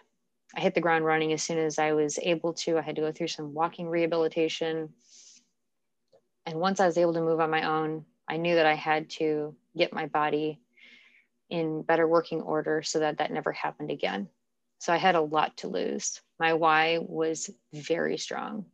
I 0.57 0.61
hit 0.61 0.75
the 0.75 0.81
ground 0.81 1.05
running 1.05 1.33
as 1.33 1.43
soon 1.43 1.59
as 1.59 1.79
I 1.79 1.93
was 1.93 2.19
able 2.21 2.55
to. 2.55 2.79
I 2.79 2.83
had 2.83 2.97
to 2.97 3.03
go 3.03 3.13
through 3.13 3.29
some 3.29 3.53
walking 3.53 3.89
rehabilitation. 3.89 4.89
And 6.47 6.59
once 6.59 6.81
I 6.81 6.87
was 6.87 6.97
able 6.97 7.13
to 7.15 7.21
move 7.21 7.41
on 7.41 7.51
my 7.51 7.65
own, 7.65 8.07
I 8.28 8.37
knew 8.37 8.54
that 8.56 8.66
I 8.66 8.75
had 8.75 9.11
to 9.11 9.54
get 9.76 9.92
my 9.92 10.06
body 10.06 10.61
in 11.50 11.82
better 11.82 12.06
working 12.06 12.42
order 12.42 12.82
so 12.82 12.99
that 13.00 13.18
that 13.18 13.32
never 13.32 13.52
happened 13.52 13.90
again. 13.90 14.28
So 14.78 14.92
I 14.92 14.97
had 14.97 15.14
a 15.14 15.20
lot 15.20 15.56
to 15.58 15.68
lose 15.68 16.20
my 16.38 16.54
why 16.54 16.99
was 17.00 17.50
very 17.73 18.16
strong. 18.16 18.66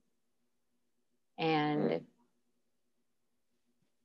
And 1.38 2.02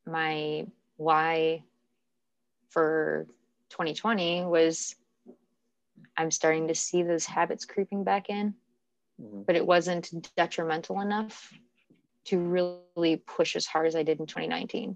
my 0.06 0.66
why 0.98 1.64
for 2.70 3.28
2020 3.70 4.46
was 4.46 4.96
I'm 6.18 6.32
starting 6.32 6.68
to 6.68 6.76
see 6.76 7.04
those 7.04 7.26
habits 7.26 7.66
creeping 7.66 8.04
back 8.04 8.30
in, 8.30 8.54
mm-hmm. 9.22 9.42
but 9.44 9.56
it 9.56 9.66
wasn't 9.66 10.32
detrimental 10.36 11.02
enough 11.02 11.54
to 12.26 12.40
really 12.40 13.18
push 13.18 13.56
as 13.56 13.66
hard 13.66 13.88
as 13.88 13.96
I 13.96 14.04
did 14.04 14.20
in 14.20 14.26
2019. 14.26 14.96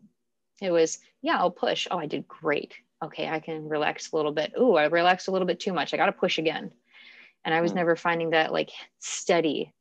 It 0.62 0.72
was, 0.72 1.00
yeah, 1.22 1.38
I'll 1.38 1.51
push. 1.51 1.88
Oh, 1.89 1.98
I 1.98 2.05
did 2.05 2.27
great. 2.27 2.74
Okay, 3.03 3.27
I 3.27 3.39
can 3.39 3.67
relax 3.67 4.12
a 4.12 4.15
little 4.15 4.31
bit. 4.31 4.53
Oh, 4.55 4.75
I 4.75 4.86
relaxed 4.86 5.27
a 5.27 5.31
little 5.31 5.48
bit 5.48 5.60
too 5.60 5.74
much. 5.74 5.93
I 5.93 5.98
got 5.98 6.05
to 6.05 6.12
push 6.13 6.38
again 6.38 6.72
and 7.45 7.53
i 7.53 7.62
was 7.62 7.72
mm. 7.72 7.75
never 7.75 7.95
finding 7.95 8.31
that 8.31 8.51
like 8.51 8.72
steady 9.00 9.74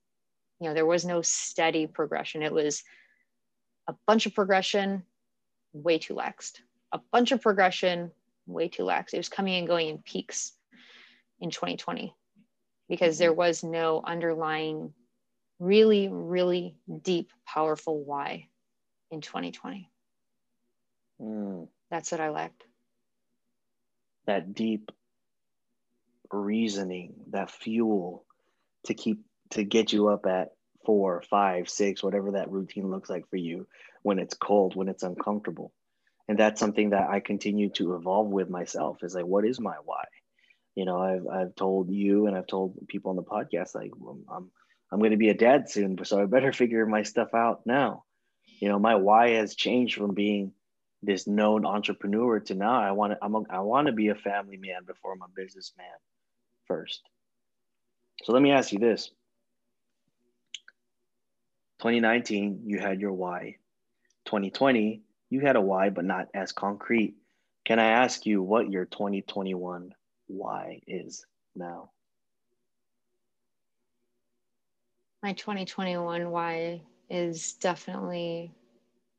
you 0.61 0.69
know 0.69 0.75
there 0.75 0.87
was 0.87 1.05
no 1.05 1.23
steady 1.23 1.87
progression 1.87 2.43
it 2.43 2.53
was 2.53 2.83
a 3.89 3.95
bunch 4.07 4.27
of 4.27 4.35
progression 4.35 5.03
way 5.73 5.99
too 5.99 6.15
laxed 6.15 6.61
a 6.93 7.01
bunch 7.13 7.33
of 7.33 7.41
progression 7.41 8.11
way 8.47 8.69
too 8.69 8.85
lax 8.85 9.13
it 9.13 9.19
was 9.19 9.29
coming 9.29 9.55
and 9.55 9.67
going 9.67 9.89
in 9.89 9.99
peaks 9.99 10.53
in 11.41 11.51
2020 11.51 12.15
because 12.89 13.19
there 13.19 13.31
mm-hmm. 13.31 13.39
was 13.39 13.65
no 13.65 14.03
underlying 14.05 14.93
really 15.59 16.09
really 16.09 16.77
deep 17.03 17.31
powerful 17.47 18.05
why 18.05 18.47
in 19.11 19.21
2020 19.21 19.91
mm. 21.23 21.69
that's 21.91 22.11
what 22.11 22.21
i 22.21 22.29
lacked 22.29 22.65
that 24.27 24.55
deep 24.55 24.91
reasoning, 26.33 27.15
that 27.31 27.51
fuel 27.51 28.25
to 28.87 28.95
keep 28.95 29.21
to 29.51 29.65
get 29.65 29.93
you 29.93 30.09
up 30.09 30.27
at 30.27 30.53
four, 30.85 31.23
five, 31.31 31.69
six, 31.69 32.03
whatever 32.03 32.33
that 32.33 32.51
routine 32.51 32.91
looks 32.91 33.11
like 33.11 33.29
for 33.29 33.37
you 33.37 33.67
when 34.03 34.19
it's 34.19 34.35
cold, 34.35 34.75
when 34.75 34.89
it's 34.89 35.03
uncomfortable. 35.03 35.73
And 36.29 36.39
that's 36.39 36.59
something 36.59 36.91
that 36.91 37.11
I 37.11 37.21
continue 37.21 37.69
to 37.71 37.95
evolve 37.95 38.29
with 38.29 38.49
myself 38.49 38.99
is 39.03 39.15
like, 39.15 39.27
what 39.27 39.45
is 39.45 39.61
my 39.61 39.75
why? 39.85 40.05
You 40.75 40.87
know, 40.87 40.99
I've, 40.99 41.27
I've 41.27 41.55
told 41.55 41.91
you 41.91 42.27
and 42.27 42.37
I've 42.37 42.47
told 42.47 42.77
people 42.89 43.11
on 43.11 43.17
the 43.17 43.23
podcast, 43.23 43.75
like, 43.75 43.93
I'm, 44.31 44.51
I'm 44.91 44.99
going 44.99 45.11
to 45.11 45.19
be 45.19 45.29
a 45.29 45.35
dad 45.35 45.69
soon, 45.69 46.03
so 46.05 46.21
I 46.21 46.25
better 46.25 46.53
figure 46.53 46.87
my 46.87 47.03
stuff 47.03 47.35
out 47.35 47.67
now. 47.67 48.05
You 48.61 48.69
know, 48.69 48.79
my 48.79 48.95
why 48.95 49.31
has 49.31 49.55
changed 49.55 49.97
from 49.97 50.15
being 50.15 50.53
this 51.03 51.27
known 51.27 51.67
entrepreneur 51.67 52.41
to 52.41 52.55
now 52.55 52.81
I 52.81 52.93
want 52.93 53.13
to, 53.13 53.19
I'm 53.23 53.35
a, 53.35 53.43
I 53.51 53.61
want 53.61 53.87
to 53.87 53.93
be 53.93 54.09
a 54.09 54.15
family 54.15 54.57
man 54.57 54.85
before 54.87 55.13
I'm 55.13 55.23
a 55.23 55.29
businessman 55.35 55.87
first. 56.67 57.03
So 58.23 58.33
let 58.33 58.43
me 58.43 58.53
ask 58.53 58.73
you 58.73 58.79
this 58.79 59.11
2019, 61.81 62.63
you 62.65 62.79
had 62.79 63.01
your 63.01 63.13
why. 63.13 63.57
2020, 64.27 65.03
you 65.31 65.41
had 65.41 65.57
a 65.57 65.61
why, 65.61 65.91
but 65.91 66.05
not 66.05 66.29
as 66.35 66.53
concrete. 66.53 67.17
Can 67.65 67.81
I 67.81 67.87
ask 67.87 68.25
you 68.25 68.43
what 68.43 68.71
your 68.71 68.85
2021 68.85 69.93
why 70.29 70.81
is 70.87 71.27
now? 71.57 71.91
My 75.23 75.33
2021 75.33 76.31
why 76.31 76.83
is 77.11 77.55
definitely, 77.55 78.53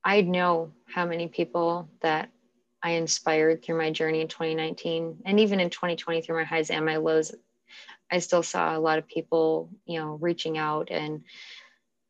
I 0.04 0.22
know 0.22 0.72
how 0.86 1.06
many 1.06 1.28
people 1.28 1.90
that 2.02 2.30
I 2.82 2.92
inspired 2.92 3.64
through 3.64 3.78
my 3.78 3.92
journey 3.92 4.22
in 4.22 4.28
2019 4.28 5.20
and 5.26 5.40
even 5.40 5.60
in 5.60 5.70
2020 5.70 6.22
through 6.22 6.38
my 6.38 6.44
highs 6.44 6.70
and 6.70 6.86
my 6.86 6.98
lows. 6.98 7.34
I 8.12 8.20
still 8.20 8.44
saw 8.44 8.78
a 8.78 8.80
lot 8.80 9.00
of 9.00 9.08
people, 9.08 9.70
you 9.86 10.00
know, 10.00 10.18
reaching 10.22 10.58
out 10.58 10.90
and 10.92 11.24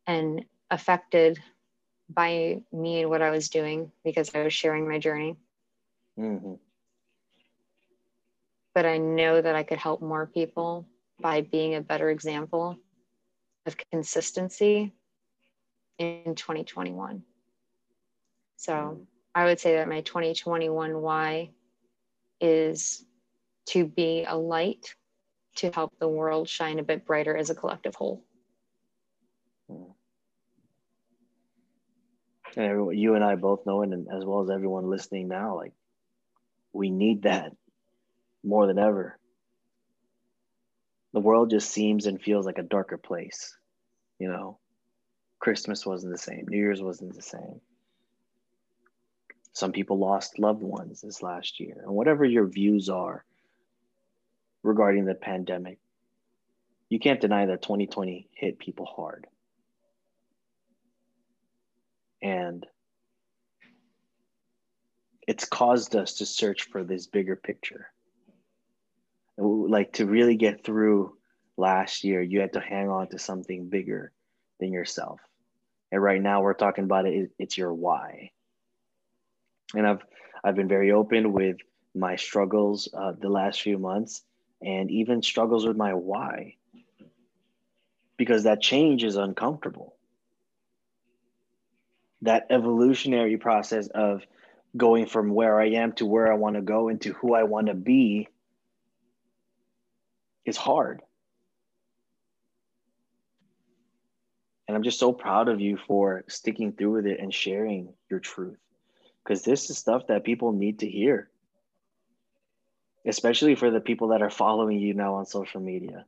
and 0.08 0.44
affected 0.70 1.40
by 2.10 2.62
me 2.74 3.02
and 3.02 3.10
what 3.10 3.22
I 3.22 3.30
was 3.30 3.50
doing 3.50 3.92
because 4.04 4.34
I 4.34 4.42
was 4.44 4.54
sharing 4.54 4.90
my 4.90 5.00
journey. 5.00 5.38
Mm-hmm. 6.20 6.56
But 8.76 8.86
I 8.86 8.98
know 8.98 9.40
that 9.40 9.56
I 9.56 9.64
could 9.64 9.78
help 9.78 10.02
more 10.02 10.26
people 10.26 10.88
by 11.22 11.42
being 11.42 11.76
a 11.76 11.82
better 11.82 12.10
example 12.10 12.78
of 13.66 13.78
consistency 13.92 14.94
in 16.00 16.36
2021. 16.36 17.24
So 18.58 18.74
mm. 18.74 19.06
I 19.36 19.46
would 19.46 19.60
say 19.60 19.76
that 19.76 19.88
my 19.88 20.02
2021 20.02 21.02
why 21.02 21.52
is 22.40 23.06
to 23.68 23.86
be 23.86 24.26
a 24.28 24.38
light 24.38 24.96
to 25.56 25.72
help 25.72 25.94
the 26.00 26.08
world 26.08 26.50
shine 26.50 26.80
a 26.80 26.84
bit 26.84 27.06
brighter 27.06 27.36
as 27.36 27.50
a 27.50 27.56
collective 27.56 27.96
whole. 27.96 28.24
Mm. 29.72 29.94
And 32.56 32.98
you 33.00 33.16
and 33.16 33.24
I 33.24 33.36
both 33.36 33.66
know, 33.66 33.82
it, 33.82 33.90
and 33.90 34.08
as 34.14 34.26
well 34.26 34.42
as 34.42 34.50
everyone 34.50 34.90
listening 34.90 35.28
now, 35.28 35.56
like 35.56 35.74
we 36.72 36.90
need 36.90 37.24
that 37.24 37.52
more 38.44 38.68
than 38.68 38.78
ever. 38.78 39.18
The 41.14 41.20
world 41.20 41.52
just 41.52 41.70
seems 41.70 42.06
and 42.08 42.22
feels 42.22 42.46
like 42.46 42.58
a 42.58 42.64
darker 42.64 42.98
place. 42.98 43.56
You 44.20 44.28
know, 44.28 44.60
Christmas 45.40 45.86
wasn't 45.86 46.12
the 46.12 46.18
same, 46.18 46.46
New 46.48 46.58
Year's 46.58 46.82
wasn't 46.82 47.16
the 47.16 47.22
same. 47.22 47.62
Some 49.54 49.72
people 49.72 50.00
lost 50.00 50.40
loved 50.40 50.64
ones 50.64 51.02
this 51.02 51.22
last 51.22 51.60
year. 51.60 51.78
And 51.84 51.94
whatever 51.94 52.26
your 52.26 52.48
views 52.48 52.90
are 52.90 53.24
regarding 54.64 55.06
the 55.06 55.14
pandemic, 55.14 55.78
you 56.90 57.00
can't 57.00 57.22
deny 57.22 57.46
that 57.46 57.62
2020 57.62 58.28
hit 58.34 58.58
people 58.58 58.86
hard. 58.86 59.28
And 62.22 62.66
it's 65.28 65.46
caused 65.46 65.96
us 65.96 66.16
to 66.16 66.26
search 66.26 66.64
for 66.64 66.84
this 66.84 67.08
bigger 67.08 67.36
picture. 67.36 67.88
Like 69.38 69.94
to 69.94 70.06
really 70.06 70.36
get 70.36 70.64
through 70.64 71.16
last 71.58 72.04
year, 72.04 72.22
you 72.22 72.40
had 72.40 72.54
to 72.54 72.60
hang 72.60 72.90
on 72.90 73.10
to 73.10 73.20
something 73.20 73.70
bigger 73.70 74.12
than 74.60 74.72
yourself. 74.72 75.20
And 75.92 76.02
right 76.02 76.22
now 76.22 76.42
we're 76.42 76.54
talking 76.54 76.86
about 76.86 77.06
it, 77.06 77.32
it's 77.38 77.58
your 77.58 77.74
why. 77.74 78.32
And 79.74 79.88
I've 79.88 80.02
I've 80.44 80.56
been 80.56 80.68
very 80.68 80.92
open 80.92 81.32
with 81.34 81.58
my 81.96 82.16
struggles 82.16 82.90
uh, 82.94 83.14
the 83.20 83.30
last 83.30 83.62
few 83.62 83.78
months 83.78 84.24
and 84.62 84.90
even 84.92 85.22
struggles 85.22 85.66
with 85.66 85.78
my 85.78 85.94
why 85.94 86.56
because 88.18 88.44
that 88.44 88.62
change 88.62 89.04
is 89.04 89.16
uncomfortable. 89.16 89.96
That 92.22 92.48
evolutionary 92.50 93.38
process 93.38 93.88
of 93.88 94.24
going 94.76 95.08
from 95.08 95.34
where 95.34 95.60
I 95.60 95.72
am 95.72 95.94
to 95.94 96.06
where 96.06 96.32
I 96.32 96.36
want 96.36 96.56
to 96.56 96.62
go 96.62 96.90
into 96.90 97.14
who 97.14 97.34
I 97.34 97.44
want 97.44 97.68
to 97.68 97.74
be 97.74 98.28
is 100.46 100.58
hard. 100.58 101.02
And 104.68 104.78
I'm 104.78 104.84
just 104.84 105.00
so 105.00 105.12
proud 105.12 105.50
of 105.50 105.60
you 105.60 105.78
for 105.78 106.24
sticking 106.28 106.72
through 106.72 106.94
with 106.94 107.06
it 107.06 107.20
and 107.20 107.34
sharing 107.34 107.94
your 108.10 108.20
truth. 108.20 108.58
Because 109.24 109.44
this 109.44 109.70
is 109.70 109.78
stuff 109.78 110.08
that 110.08 110.24
people 110.24 110.52
need 110.52 110.80
to 110.80 110.90
hear, 110.90 111.30
especially 113.06 113.56
for 113.56 113.72
the 113.72 113.80
people 113.80 114.10
that 114.10 114.22
are 114.22 114.30
following 114.30 114.80
you 114.80 114.94
now 114.94 115.16
on 115.16 115.26
social 115.26 115.62
media 115.62 116.06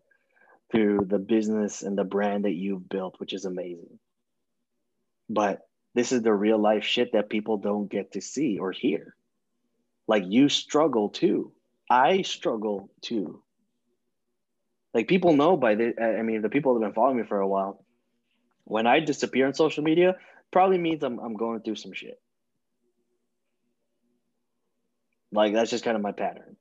through 0.72 1.06
the 1.08 1.20
business 1.20 1.82
and 1.82 1.98
the 1.98 2.04
brand 2.04 2.46
that 2.46 2.54
you've 2.54 2.90
built, 2.90 3.20
which 3.20 3.34
is 3.34 3.46
amazing. 3.46 4.00
But 5.30 5.68
this 5.94 6.12
is 6.12 6.22
the 6.22 6.34
real 6.34 6.58
life 6.58 6.84
shit 6.84 7.14
that 7.14 7.30
people 7.30 7.58
don't 7.58 7.90
get 7.90 8.12
to 8.14 8.22
see 8.22 8.60
or 8.60 8.72
hear. 8.72 9.16
Like 10.08 10.24
you 10.28 10.50
struggle 10.50 11.10
too. 11.10 11.54
I 11.90 12.22
struggle 12.24 12.90
too. 13.02 13.42
Like 14.94 15.08
people 15.08 15.34
know 15.34 15.58
by 15.58 15.76
the, 15.76 15.94
I 16.02 16.22
mean, 16.22 16.42
the 16.42 16.50
people 16.50 16.74
that 16.74 16.84
have 16.84 16.94
been 16.94 16.96
following 16.96 17.18
me 17.18 17.24
for 17.24 17.40
a 17.40 17.48
while, 17.48 17.84
when 18.66 18.88
I 18.88 19.00
disappear 19.00 19.48
on 19.48 19.54
social 19.54 19.84
media, 19.84 20.16
probably 20.52 20.78
means 20.78 21.04
I'm, 21.04 21.20
I'm 21.20 21.36
going 21.36 21.62
through 21.62 21.76
some 21.76 21.94
shit. 21.94 22.20
Like 25.32 25.54
that's 25.54 25.72
just 25.72 25.84
kind 25.84 25.96
of 25.96 26.04
my 26.04 26.12
pattern. 26.12 26.56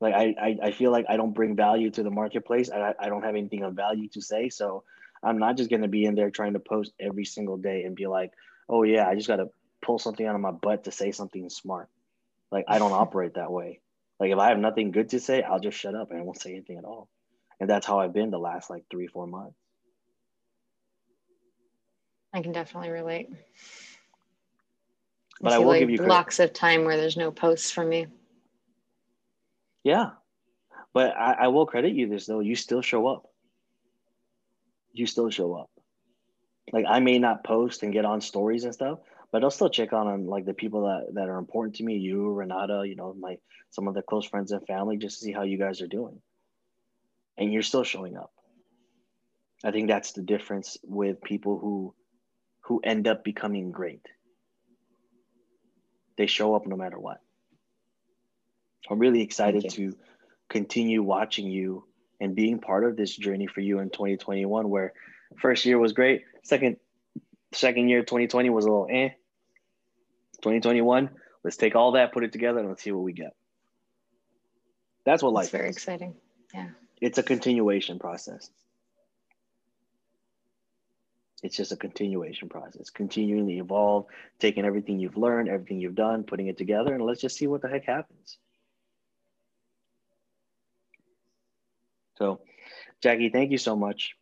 Like 0.00 0.14
I, 0.14 0.34
I, 0.40 0.56
I 0.64 0.70
feel 0.72 0.90
like 0.90 1.06
I 1.08 1.16
don't 1.16 1.32
bring 1.32 1.54
value 1.54 1.90
to 1.92 2.02
the 2.02 2.10
marketplace. 2.10 2.70
I, 2.70 2.92
I 2.98 3.08
don't 3.08 3.22
have 3.22 3.36
anything 3.36 3.62
of 3.62 3.74
value 3.74 4.08
to 4.10 4.20
say. 4.20 4.48
So 4.48 4.82
I'm 5.22 5.38
not 5.38 5.56
just 5.56 5.70
going 5.70 5.82
to 5.82 5.88
be 5.88 6.04
in 6.04 6.16
there 6.16 6.30
trying 6.30 6.54
to 6.54 6.58
post 6.58 6.92
every 6.98 7.24
single 7.24 7.56
day 7.56 7.84
and 7.84 7.94
be 7.94 8.08
like, 8.08 8.32
oh 8.68 8.82
yeah, 8.82 9.06
I 9.06 9.14
just 9.14 9.28
got 9.28 9.36
to 9.36 9.46
pull 9.80 10.00
something 10.00 10.26
out 10.26 10.34
of 10.34 10.40
my 10.40 10.50
butt 10.50 10.84
to 10.84 10.92
say 10.92 11.12
something 11.12 11.48
smart. 11.50 11.88
Like 12.50 12.64
I 12.66 12.78
don't 12.78 12.92
operate 13.04 13.34
that 13.34 13.52
way. 13.52 13.80
Like 14.18 14.32
if 14.32 14.38
I 14.38 14.48
have 14.48 14.58
nothing 14.58 14.90
good 14.90 15.10
to 15.10 15.20
say, 15.20 15.42
I'll 15.42 15.60
just 15.60 15.78
shut 15.78 15.94
up 15.94 16.10
and 16.10 16.18
I 16.18 16.22
won't 16.22 16.40
say 16.40 16.50
anything 16.50 16.78
at 16.78 16.84
all. 16.84 17.08
And 17.60 17.70
that's 17.70 17.86
how 17.86 18.00
I've 18.00 18.12
been 18.12 18.30
the 18.30 18.38
last 18.38 18.70
like 18.70 18.84
three, 18.90 19.06
four 19.06 19.28
months. 19.28 19.56
I 22.34 22.42
can 22.42 22.52
definitely 22.52 22.90
relate. 22.90 23.28
But 25.42 25.52
I, 25.52 25.56
I 25.56 25.58
will 25.58 25.68
like 25.68 25.80
give 25.80 25.90
you 25.90 25.98
blocks 25.98 26.38
of 26.38 26.52
time 26.52 26.84
where 26.84 26.96
there's 26.96 27.16
no 27.16 27.30
posts 27.30 27.70
from 27.70 27.88
me. 27.88 28.06
Yeah. 29.82 30.10
But 30.94 31.16
I, 31.16 31.32
I 31.32 31.48
will 31.48 31.66
credit 31.66 31.94
you 31.94 32.08
this 32.08 32.26
though. 32.26 32.40
You 32.40 32.54
still 32.54 32.82
show 32.82 33.08
up 33.08 33.26
you 34.92 35.06
still 35.06 35.30
show 35.30 35.54
up. 35.54 35.70
Like 36.72 36.84
I 36.88 37.00
may 37.00 37.18
not 37.18 37.44
post 37.44 37.82
and 37.82 37.92
get 37.92 38.04
on 38.04 38.20
stories 38.20 38.64
and 38.64 38.72
stuff, 38.72 39.00
but 39.30 39.42
I'll 39.42 39.50
still 39.50 39.70
check 39.70 39.92
on, 39.92 40.06
on 40.06 40.26
like 40.26 40.44
the 40.44 40.54
people 40.54 40.82
that, 40.82 41.14
that 41.14 41.28
are 41.28 41.38
important 41.38 41.76
to 41.76 41.84
me, 41.84 41.96
you, 41.96 42.30
Renata, 42.30 42.84
you 42.86 42.96
know, 42.96 43.14
my 43.18 43.36
some 43.70 43.88
of 43.88 43.94
the 43.94 44.02
close 44.02 44.26
friends 44.26 44.52
and 44.52 44.64
family, 44.66 44.96
just 44.96 45.18
to 45.18 45.24
see 45.24 45.32
how 45.32 45.42
you 45.42 45.58
guys 45.58 45.80
are 45.80 45.88
doing. 45.88 46.20
And 47.38 47.52
you're 47.52 47.62
still 47.62 47.84
showing 47.84 48.16
up. 48.16 48.30
I 49.64 49.70
think 49.70 49.88
that's 49.88 50.12
the 50.12 50.22
difference 50.22 50.76
with 50.82 51.22
people 51.22 51.58
who 51.58 51.94
who 52.64 52.80
end 52.84 53.08
up 53.08 53.24
becoming 53.24 53.72
great. 53.72 54.06
They 56.16 56.26
show 56.26 56.54
up 56.54 56.66
no 56.66 56.76
matter 56.76 56.98
what. 56.98 57.20
I'm 58.90 58.98
really 58.98 59.22
excited 59.22 59.70
to 59.70 59.96
continue 60.48 61.02
watching 61.02 61.46
you 61.46 61.84
and 62.20 62.34
being 62.34 62.58
part 62.58 62.84
of 62.84 62.96
this 62.96 63.16
journey 63.16 63.46
for 63.46 63.60
you 63.60 63.78
in 63.78 63.90
2021 63.90 64.68
where 64.68 64.92
first 65.38 65.64
year 65.64 65.78
was 65.78 65.92
great. 65.92 66.22
Second 66.42 66.76
second 67.52 67.88
year 67.88 68.00
2020 68.00 68.50
was 68.50 68.64
a 68.64 68.68
little 68.68 68.88
eh. 68.90 69.10
2021 70.42 71.10
let's 71.44 71.56
take 71.56 71.76
all 71.76 71.92
that 71.92 72.12
put 72.12 72.24
it 72.24 72.32
together 72.32 72.58
and 72.60 72.68
let's 72.68 72.82
see 72.82 72.92
what 72.92 73.02
we 73.02 73.12
get. 73.12 73.34
That's 75.04 75.22
what 75.22 75.32
life 75.32 75.44
it's 75.44 75.52
very 75.52 75.68
is. 75.68 75.76
exciting. 75.76 76.14
Yeah. 76.54 76.68
It's 77.00 77.18
a 77.18 77.22
continuation 77.22 77.98
process 77.98 78.50
it's 81.42 81.56
just 81.56 81.72
a 81.72 81.76
continuation 81.76 82.48
process 82.48 82.90
continuing 82.90 83.46
to 83.46 83.54
evolve 83.54 84.06
taking 84.38 84.64
everything 84.64 84.98
you've 84.98 85.16
learned 85.16 85.48
everything 85.48 85.78
you've 85.80 85.94
done 85.94 86.22
putting 86.24 86.46
it 86.48 86.56
together 86.58 86.94
and 86.94 87.04
let's 87.04 87.20
just 87.20 87.36
see 87.36 87.46
what 87.46 87.62
the 87.62 87.68
heck 87.68 87.84
happens 87.84 88.38
So, 92.22 92.40
Jaki, 93.02 93.32
thank 93.32 93.50
you 93.50 93.58
so 93.58 93.74
much. 93.74 94.14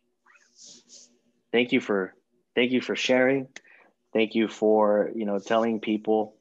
Thank 1.51 1.71
you 1.71 1.79
for 1.79 2.15
thank 2.55 2.71
you 2.71 2.81
for 2.81 2.95
sharing. 2.95 3.47
Thank 4.13 4.33
you 4.33 4.47
for 4.47 5.11
you 5.13 5.25
know 5.25 5.37
telling 5.39 5.79
people 5.79 6.35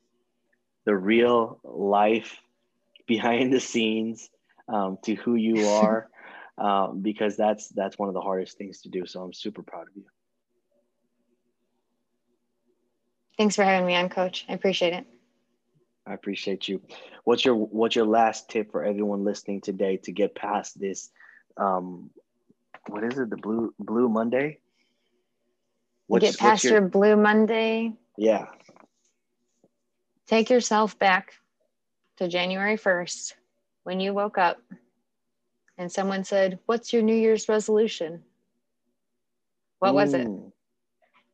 the 0.87 0.97
real 0.97 1.61
life 1.65 2.41
behind 3.07 3.53
the 3.53 3.61
scenes 3.61 4.31
um, 4.69 4.99
to 5.05 5.15
who 5.17 5.35
you 5.35 5.69
are, 5.83 6.09
um, 6.57 7.03
because 7.03 7.37
that's 7.37 7.69
that's 7.69 7.99
one 7.99 8.09
of 8.09 8.15
the 8.15 8.23
hardest 8.23 8.57
things 8.57 8.83
to 8.83 8.89
do. 8.89 9.05
So 9.05 9.23
I'm 9.23 9.35
super 9.35 9.63
proud 9.63 9.89
of 9.89 9.97
you. 9.97 10.05
Thanks 13.41 13.57
for 13.57 13.65
having 13.65 13.87
me 13.87 13.97
on, 13.97 14.11
Coach. 14.11 14.45
I 14.51 14.53
appreciate 14.53 14.93
it. 14.93 15.07
I 16.07 16.13
appreciate 16.13 16.69
you. 16.69 16.83
What's 17.25 17.43
your 17.43 17.55
what's 17.55 17.97
your 17.97 18.05
last 18.05 18.51
tip 18.51 18.71
for 18.71 18.85
everyone 18.85 19.25
listening 19.25 19.63
today 19.63 19.97
to 20.03 20.13
get 20.13 20.35
past 20.35 20.79
this 20.79 21.09
um, 21.57 22.11
what 22.89 23.03
is 23.03 23.19
it? 23.19 23.31
The 23.31 23.39
blue 23.39 23.73
blue 23.79 24.11
Monday. 24.11 24.59
What's, 26.07 26.23
get 26.23 26.39
past 26.39 26.65
your, 26.65 26.75
your 26.75 26.83
blue 26.83 27.17
Monday. 27.17 27.95
Yeah. 28.19 28.45
Take 30.27 30.51
yourself 30.51 30.99
back 30.99 31.33
to 32.19 32.29
January 32.29 32.77
first 32.77 33.37
when 33.85 34.01
you 34.01 34.13
woke 34.13 34.37
up, 34.37 34.59
and 35.79 35.91
someone 35.91 36.25
said, 36.25 36.59
"What's 36.67 36.93
your 36.93 37.01
New 37.01 37.17
Year's 37.17 37.49
resolution?" 37.49 38.23
What 39.79 39.95
was 39.95 40.13
it? 40.13 40.29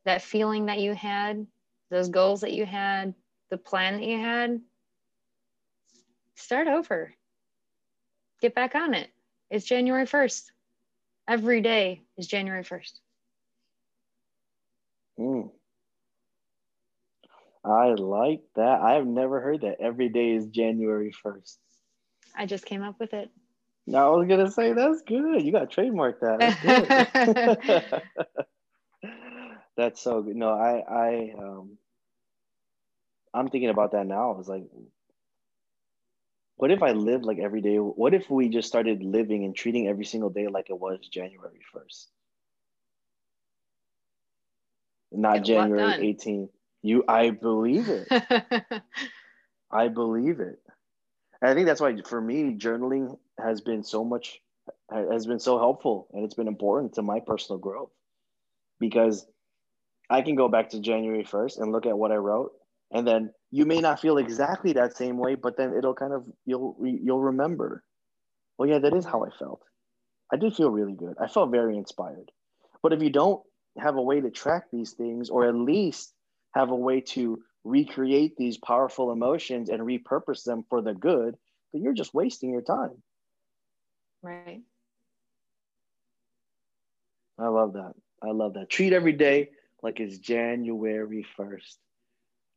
That 0.05 0.21
feeling 0.21 0.67
that 0.67 0.79
you 0.79 0.93
had, 0.93 1.45
those 1.89 2.09
goals 2.09 2.41
that 2.41 2.53
you 2.53 2.65
had, 2.65 3.13
the 3.49 3.57
plan 3.57 3.95
that 3.95 4.05
you 4.05 4.19
had. 4.19 4.61
Start 6.35 6.67
over. 6.67 7.13
Get 8.41 8.53
back 8.53 8.75
on 8.75 8.93
it. 8.93 9.09
It's 9.49 9.65
January 9.65 10.05
1st. 10.05 10.51
Every 11.27 11.61
day 11.61 12.03
is 12.17 12.27
January 12.27 12.63
1st. 12.63 12.93
Mm. 15.19 15.51
I 17.65 17.93
like 17.93 18.41
that. 18.55 18.81
I 18.81 18.93
have 18.93 19.07
never 19.07 19.41
heard 19.41 19.61
that. 19.61 19.81
Every 19.81 20.09
day 20.09 20.31
is 20.31 20.45
January 20.47 21.13
1st. 21.25 21.57
I 22.35 22.45
just 22.45 22.65
came 22.65 22.83
up 22.83 22.99
with 22.99 23.13
it. 23.13 23.29
No, 23.87 24.13
I 24.13 24.17
was 24.17 24.27
gonna 24.27 24.51
say 24.51 24.73
that's 24.73 25.01
good. 25.01 25.41
You 25.41 25.51
got 25.51 25.61
to 25.61 25.67
trademark 25.67 26.19
that. 26.19 28.03
That's, 29.77 30.01
so 30.01 30.21
good. 30.23 30.35
No, 30.35 30.49
I, 30.49 30.83
I, 30.89 31.33
um, 31.37 31.77
I'm 33.33 33.47
thinking 33.49 33.69
about 33.69 33.91
that 33.91 34.07
now. 34.07 34.33
I 34.33 34.37
was 34.37 34.47
like, 34.47 34.63
what 36.55 36.71
if 36.71 36.81
I 36.81 36.91
lived 36.91 37.23
like 37.23 37.37
every 37.37 37.61
day? 37.61 37.77
What 37.77 38.15
if 38.15 38.29
we 38.29 38.49
just 38.49 38.67
started 38.67 39.03
living 39.03 39.45
and 39.45 39.55
treating 39.55 39.87
every 39.87 40.05
single 40.05 40.31
day 40.31 40.47
like 40.47 40.69
it 40.69 40.79
was 40.79 40.99
January 41.07 41.61
1st? 41.73 42.07
Not 45.11 45.43
January 45.45 46.15
18th. 46.15 46.49
You 46.81 47.03
I 47.07 47.29
believe 47.29 47.89
it. 47.89 48.07
I 49.71 49.87
believe 49.87 50.39
it. 50.39 50.59
And 51.41 51.51
I 51.51 51.53
think 51.53 51.67
that's 51.67 51.81
why 51.81 52.01
for 52.01 52.19
me 52.19 52.55
journaling 52.57 53.17
has 53.37 53.61
been 53.61 53.83
so 53.83 54.03
much 54.03 54.41
has 54.89 55.25
been 55.25 55.39
so 55.39 55.59
helpful 55.59 56.07
and 56.13 56.25
it's 56.25 56.33
been 56.33 56.47
important 56.47 56.93
to 56.93 57.01
my 57.01 57.19
personal 57.19 57.59
growth 57.59 57.91
because 58.79 59.25
I 60.09 60.21
can 60.21 60.35
go 60.35 60.47
back 60.47 60.69
to 60.69 60.79
January 60.79 61.23
1st 61.23 61.59
and 61.59 61.71
look 61.71 61.85
at 61.85 61.97
what 61.97 62.11
I 62.11 62.15
wrote. 62.15 62.51
And 62.91 63.05
then 63.05 63.33
you 63.51 63.65
may 63.65 63.79
not 63.79 63.99
feel 63.99 64.17
exactly 64.17 64.73
that 64.73 64.95
same 64.95 65.17
way 65.17 65.35
but 65.35 65.57
then 65.57 65.73
it'll 65.77 65.93
kind 65.93 66.13
of 66.13 66.23
you'll 66.45 66.77
you'll 66.81 67.21
remember. 67.21 67.83
Well 68.57 68.69
yeah 68.69 68.79
that 68.79 68.93
is 68.93 69.05
how 69.05 69.25
i 69.25 69.29
felt. 69.37 69.61
I 70.31 70.37
did 70.37 70.55
feel 70.55 70.69
really 70.69 70.93
good. 70.93 71.15
I 71.21 71.27
felt 71.27 71.51
very 71.51 71.77
inspired. 71.77 72.31
But 72.83 72.93
if 72.93 73.01
you 73.01 73.09
don't 73.09 73.41
have 73.77 73.95
a 73.95 74.01
way 74.01 74.21
to 74.21 74.31
track 74.31 74.65
these 74.71 74.91
things 74.91 75.29
or 75.29 75.47
at 75.47 75.55
least 75.55 76.13
have 76.53 76.69
a 76.69 76.75
way 76.75 77.01
to 77.01 77.39
recreate 77.63 78.35
these 78.37 78.57
powerful 78.57 79.11
emotions 79.11 79.69
and 79.69 79.81
repurpose 79.81 80.43
them 80.43 80.63
for 80.69 80.81
the 80.81 80.93
good 80.93 81.35
then 81.73 81.81
you're 81.81 81.93
just 81.93 82.13
wasting 82.13 82.49
your 82.49 82.61
time. 82.61 83.01
Right. 84.21 84.61
I 87.37 87.47
love 87.49 87.73
that. 87.73 87.93
I 88.23 88.31
love 88.31 88.53
that. 88.53 88.69
Treat 88.69 88.93
every 88.93 89.13
day 89.13 89.49
like 89.83 89.99
it's 89.99 90.17
january 90.17 91.25
1st 91.39 91.77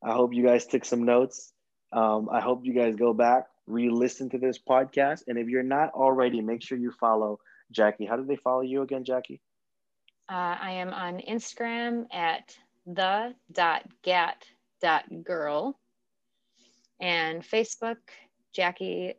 I 0.02 0.12
hope 0.14 0.32
you 0.32 0.44
guys 0.44 0.66
took 0.66 0.84
some 0.84 1.04
notes. 1.04 1.52
Um, 1.92 2.28
I 2.30 2.40
hope 2.40 2.64
you 2.64 2.72
guys 2.72 2.96
go 2.96 3.12
back, 3.12 3.46
re 3.66 3.90
listen 3.90 4.30
to 4.30 4.38
this 4.38 4.58
podcast. 4.58 5.24
And 5.28 5.36
if 5.38 5.48
you're 5.48 5.62
not 5.62 5.90
already, 5.90 6.40
make 6.40 6.62
sure 6.62 6.78
you 6.78 6.92
follow 6.98 7.38
Jaki. 7.76 8.08
How 8.08 8.16
do 8.16 8.24
they 8.24 8.36
follow 8.36 8.62
you 8.62 8.80
again, 8.82 9.04
Jaki? 9.04 9.40
Uh, 10.28 10.56
I 10.60 10.70
am 10.72 10.92
on 10.92 11.18
Instagram 11.18 12.06
at 12.12 12.56
the.gat.girl 12.86 13.58
and 17.00 17.42
Facebook, 17.42 17.96
Jaki 18.56 19.14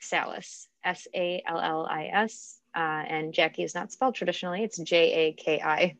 Sallis, 0.00 0.66
S 0.84 1.06
A 1.14 1.42
L 1.46 1.60
L 1.60 1.86
I 1.88 2.06
S. 2.06 2.58
Uh, 2.74 3.04
and 3.06 3.32
Jaki 3.32 3.64
is 3.64 3.74
not 3.74 3.92
spelled 3.92 4.16
traditionally, 4.16 4.64
it's 4.64 4.78
J 4.78 5.12
A 5.12 5.32
K 5.34 5.60
I. 5.60 5.96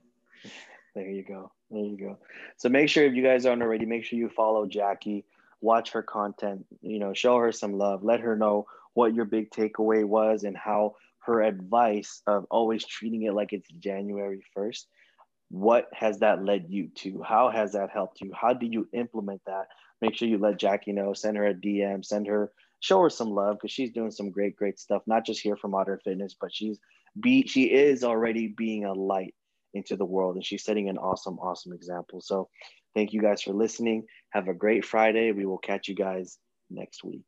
There 0.95 1.11
you 1.11 1.25
go. 1.25 1.51
There 1.71 1.83
you 1.83 1.97
go. 1.97 2.19
So 2.57 2.69
make 2.69 2.89
sure 2.89 3.05
if 3.05 3.15
you 3.15 3.23
guys 3.23 3.47
aren't 3.47 3.63
already, 3.63 3.85
make 3.85 4.05
sure 4.05 4.19
you 4.19 4.29
follow 4.29 4.67
Jaki, 4.67 5.25
watch 5.61 5.91
her 5.93 6.03
content, 6.03 6.67
you 6.83 6.99
know, 6.99 7.13
show 7.15 7.37
her 7.39 7.51
some 7.51 7.77
love, 7.77 8.05
let 8.05 8.21
her 8.21 8.37
know 8.37 8.67
what 8.95 9.15
your 9.15 9.25
big 9.25 9.51
takeaway 9.51 10.05
was 10.05 10.45
and 10.45 10.57
how 10.57 10.95
her 11.21 11.43
advice 11.43 12.23
of 12.27 12.47
always 12.51 12.85
treating 12.85 13.23
it 13.23 13.35
like 13.35 13.53
it's 13.53 13.69
January 13.69 14.43
1st. 14.57 14.87
What 15.51 15.89
has 15.93 16.19
that 16.19 16.45
led 16.45 16.67
you 16.69 16.89
to? 16.97 17.23
How 17.23 17.51
has 17.51 17.73
that 17.73 17.91
helped 17.91 18.21
you? 18.21 18.33
How 18.33 18.53
do 18.53 18.67
you 18.67 18.89
implement 18.93 19.41
that? 19.47 19.69
Make 20.01 20.15
sure 20.15 20.29
you 20.29 20.39
let 20.39 20.61
Jaki 20.61 20.95
know, 20.95 21.13
send 21.13 21.37
her 21.37 21.47
a 21.47 21.55
DM, 21.55 22.05
send 22.05 22.27
her, 22.27 22.53
show 22.81 23.01
her 23.01 23.11
some 23.11 23.31
love 23.31 23.57
because 23.57 23.73
she's 23.73 23.91
doing 23.91 24.11
some 24.11 24.31
great, 24.31 24.55
great 24.55 24.79
stuff, 24.79 25.03
not 25.07 25.25
just 25.25 25.41
here 25.41 25.57
for 25.57 25.69
modern 25.69 25.99
fitness, 26.05 26.37
but 26.39 26.55
she's 26.55 26.79
be 27.21 27.47
she 27.47 27.65
is 27.73 28.05
already 28.05 28.49
being 28.49 28.85
a 28.85 28.93
light 28.93 29.35
into 29.75 29.97
the 29.97 30.05
world. 30.05 30.37
And 30.37 30.45
she's 30.45 30.65
setting 30.65 30.89
an 30.89 30.99
awesome, 30.99 31.39
awesome 31.39 31.73
example. 31.73 32.21
So 32.21 32.49
thank 32.95 33.13
you 33.13 33.21
guys 33.21 33.43
for 33.43 33.53
listening. 33.53 34.05
Have 34.31 34.49
a 34.49 34.55
great 34.55 34.85
Friday. 34.85 35.33
We 35.33 35.47
will 35.47 35.59
catch 35.59 35.89
you 35.89 35.95
guys 35.95 36.39
next 36.71 37.05
week. 37.05 37.27